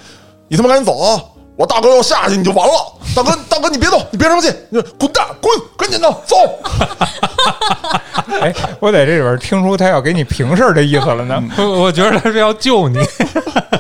[0.47, 1.21] 你他妈赶紧走啊！
[1.57, 2.75] 我大哥要下去你就完了。
[3.15, 6.37] 大哥， 大哥你别动，你别生气，你就滚蛋，滚，赶紧的走。
[8.41, 11.43] 哎，我在这里边听出他要给你平事儿的意思了呢。
[11.59, 12.99] 我我觉得他是要救你，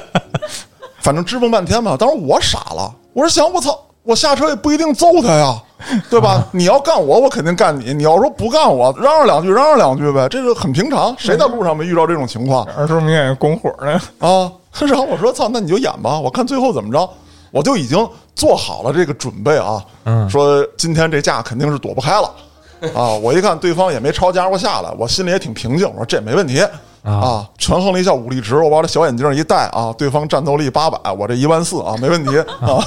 [1.02, 1.96] 反正支棱半天吧。
[1.98, 5.60] 当时我傻了，我是想我操，我下车也不一定揍他呀，
[6.08, 6.46] 对吧？
[6.52, 11.14] 你要干我，我肯定干你；你要说不干我，嚷嚷两句，嚷嚷两句呗，这个很平常。
[11.18, 14.00] 谁在路上没遇到这种情况二叔明显拱火呢。
[14.20, 14.52] 啊？
[14.80, 17.08] 然后我说操，那你就演吧，我看最后怎么着。
[17.54, 17.96] 我就已经
[18.34, 22.28] 做好了这个准备啊，嗯说今天这架肯定是躲不开了
[22.92, 23.08] 啊。
[23.12, 26.60] 我一看对方也没抄家伙下来，我心里也挺平静，我说这没问题。
[27.04, 32.82] 啊，权衡了一下武力值，我把这小眼镜一戴啊，对方战斗力八百，我这一万四啊，没问题 啊。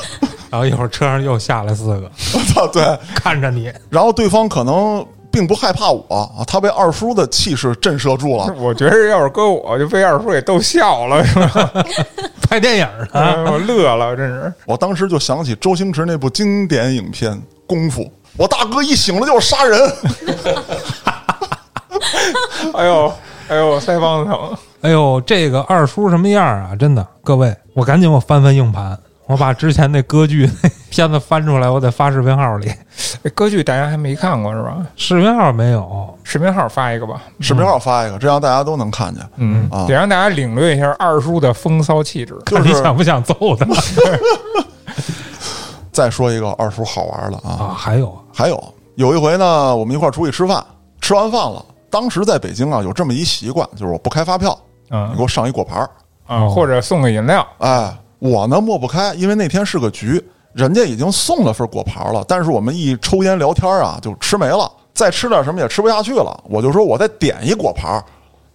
[0.49, 2.84] 然后一会儿车上又下来四个，我操，对，
[3.15, 5.06] 看着你，然后对方可能
[5.38, 8.51] 并不害怕我啊，他被二叔的气势震慑住了。
[8.57, 11.72] 我觉得要是搁我，就被二叔给逗笑了，是吧？
[12.49, 14.51] 拍电影呢，哎 我乐了，真是。
[14.65, 17.31] 我当时就想起周星驰那部经典影片
[17.68, 18.01] 《功夫》，
[18.35, 19.77] 我大哥一醒了就是杀人，
[22.73, 23.14] 哎呦，
[23.47, 24.57] 哎呦，腮帮子疼。
[24.81, 26.76] 哎呦，这个二叔什么样啊？
[26.76, 28.97] 真的，各位，我赶紧我翻翻硬盘，
[29.27, 32.72] 我把之前那歌剧那片子翻出来，我得发视频号里。
[33.23, 34.77] 这 歌剧大家还没看过是吧？
[34.95, 39.23] 视频号没有，视频号发一个吧，视频号发一个，这样大家都能看见。
[39.38, 42.38] 嗯啊得让大家领略一下二叔的风骚气质。
[42.45, 43.65] 就 是看你想不想揍他
[45.91, 47.72] 再说一个二叔好玩的啊？
[47.72, 50.64] 啊，还有啊还有有一回呢，我们一块儿出去吃饭，
[51.01, 54.57] 吃完饭了，当时在北京啊有这么一习惯，就是我不开发票，
[54.91, 55.89] 嗯你嗯给我上一果盘儿。
[56.27, 60.22] 啊，或者送个饮料，哎，我呢抹不开，因为那天是个局，
[60.57, 66.35] 人家已经送了份果盘了，但是我们一抽烟聊天啊，就吃没了，再吃点什么也吃不下去了。
[66.49, 68.03] 我就说我再点一果盘，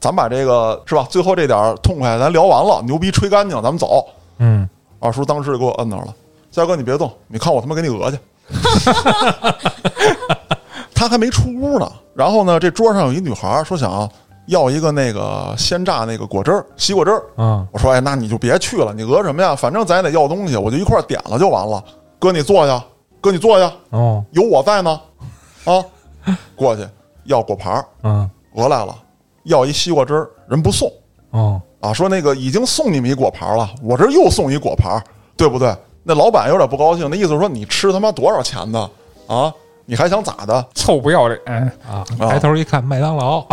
[0.00, 1.06] 咱把这个是吧？
[1.08, 4.04] 最后这点痛快咱聊完了，牛逼吹干净，咱们走。
[4.38, 4.68] 嗯，
[4.98, 6.12] 二叔当时就给我摁那儿了，
[6.50, 8.18] 佳哥你别动，你看我他妈给你讹去。
[10.92, 14.10] 他还没出屋呢，然后呢，这桌上有一女孩说想
[14.52, 17.22] 要一个那个鲜榨那个果汁儿，西瓜汁儿。
[17.36, 19.56] 啊，我说，哎，那你就别去了，你讹什么呀？
[19.56, 21.82] 反正咱也得要东西，我就一块儿点了就完了。
[22.18, 22.82] 哥，你坐下，
[23.20, 25.00] 哥你坐下，哦，有我在呢。
[25.64, 25.84] 啊，
[26.54, 26.86] 过去
[27.24, 28.94] 要果盘儿，嗯，讹来了，
[29.44, 30.92] 要一西瓜汁儿，人不送
[31.30, 35.02] 哦，啊，说那个已经送你们一果盘儿了，我这又送一果盘儿，
[35.36, 35.74] 对不对？
[36.04, 38.90] 那老板有点不高兴，那意思说你吃他妈多少钱的？
[39.28, 39.54] 啊，
[39.84, 40.66] 你还想咋的？
[40.74, 41.40] 臭不要脸。
[41.88, 43.44] 啊，抬头一看麦当劳，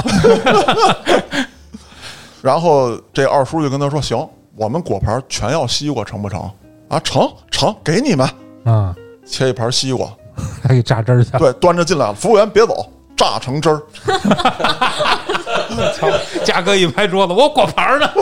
[2.42, 6.50] 然后这二叔就跟他说：“行，我们果盘儿全要西瓜，成不成？
[6.88, 8.28] 啊，成成，给你们
[8.64, 8.96] 啊，
[9.26, 10.08] 切一盘西瓜，
[10.64, 12.14] 还给榨汁儿去，对，端着进来了。
[12.14, 12.86] 服务员别走，
[13.16, 13.82] 榨成汁儿。
[15.94, 16.08] 操！
[16.44, 18.10] 嘉哥一拍桌子，我果盘呢？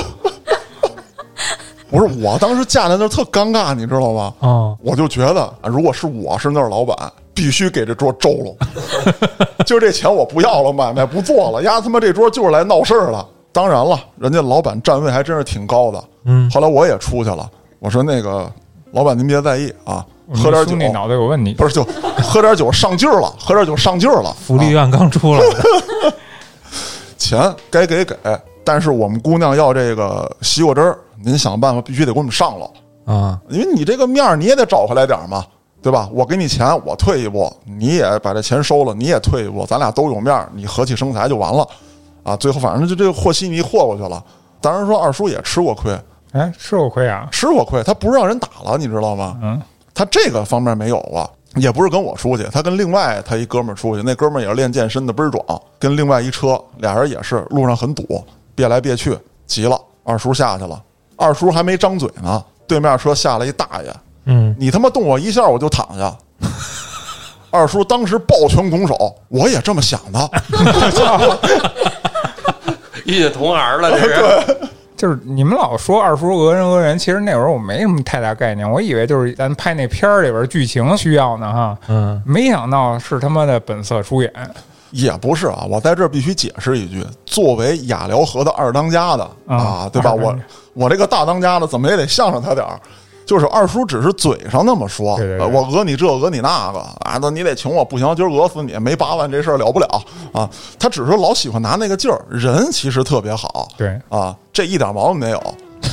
[1.89, 4.34] 不是，我当时架在那儿特尴尬，你知道吗？
[4.39, 6.97] 哦，我就觉得，啊如果是我是那儿老板，
[7.38, 13.23] 必须给这桌周了， 就这钱我不要了，买卖不做了，丫他妈这桌就是来闹事儿了。
[13.51, 16.03] 当然了，人家老板站位还真是挺高的。
[16.26, 17.47] 嗯，后来我也出去了，
[17.77, 18.51] 我说那个
[18.91, 20.03] 老板您别在意啊，
[20.34, 21.84] 喝点酒兄，弟脑袋有问题，不是就
[22.23, 24.35] 喝点酒上劲儿了，喝点酒上劲儿了。
[24.43, 26.14] 福利院刚出来的，
[27.19, 28.15] 钱该给给，
[28.64, 32.69] 但是我们姑娘要这个西瓜汁儿，您想办法必须得给我们上了。
[33.05, 35.45] 啊，因为你这个面儿你也得找回来点儿嘛，
[35.88, 36.09] 对吧？
[36.11, 41.65] 我给你钱，我退一步，你也把这钱收了，你也退一步，咱俩都有面儿，你和气生财就完了，
[42.23, 42.35] 啊！
[42.35, 44.22] 最后反正就这个和稀泥和过去了。
[44.59, 45.97] 当然说二叔也吃过亏，
[46.34, 49.38] 哎，吃过亏啊，吃过亏，他不是让人打了，你知道吗？
[49.41, 49.61] 嗯，
[49.93, 51.23] 他这个方面没有啊，
[51.55, 55.41] 也不是跟我出去，他跟另外他一哥们儿出去，那哥们儿也是练健身的，倍儿壮，
[55.80, 58.22] 跟另外一车，俩人也是路上很堵，
[58.53, 60.84] 别来别去，急了，二叔下去了，
[61.15, 63.93] 二叔还没张嘴呢，对面车下来一大爷，
[64.27, 66.15] 嗯，你他妈动我一下我就躺下。
[67.49, 70.29] 二叔当时抱拳拱手，我也这么想的。
[73.05, 74.57] 遇见同行了，这是。
[74.97, 84.33] 就是你们老说二叔讹人讹人，其实那会儿我没什么太大概念，我以为就是咱拍那片儿里边剧情需要呢哈，嗯，没想到是他妈的本色出演，
[84.89, 90.11] 也不是啊，我在这儿必须解释一句：作为雅辽河的二当家的啊啊，对吧？
[90.11, 90.35] 我
[90.73, 92.79] 我这个大当家的怎么也得向着他点儿。
[93.27, 100.01] 就是二叔只是嘴上那么说，对对对呃我讹你这讹你那个啊，那你得请我，不行，今儿讹死你，没八万这事儿了不了
[100.31, 100.49] 啊。
[100.79, 105.43] 他只是老喜欢拿那个劲儿，人其实特别好对，啊，这一点毛病没有。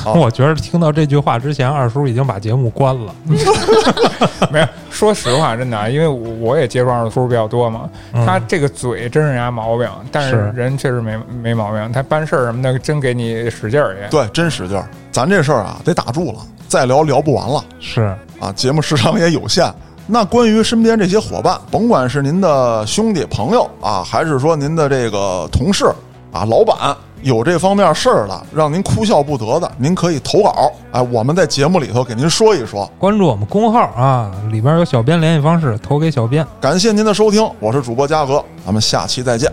[0.04, 3.14] 啊我觉得听到这句话之前，二叔已经把节目关了。
[4.50, 4.66] 没有。
[4.90, 14.08] 说实话，真的啊，因为我我也接触二叔比较多嘛，嗯他这个嘴真是人家毛病，但是是人确实没没毛病，他办事儿什么的真给你使劲儿也。
[14.08, 14.88] 对，真使劲儿。
[15.10, 17.64] 咱这事儿啊，得打住了，再聊聊不完了。
[17.80, 18.02] 是，
[18.38, 19.72] 啊，节目时长也有限。
[20.06, 25.86] 那关于身边这些伙伴，甭管是您的兄弟朋友啊，还是说您的这个同事
[26.30, 26.94] 啊、老板，
[27.24, 32.86] 有这方面事儿的，让您哭笑不得的，您可以投稿，哎，我们在节目里头给您说一说。
[32.98, 36.46] 关注我们公号啊，里边有小编联系方式，投给小编。
[36.60, 39.50] 感谢您的收听，我是主播嘉禾，咱们下期再见。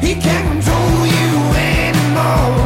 [0.00, 2.61] He can't control you anymore.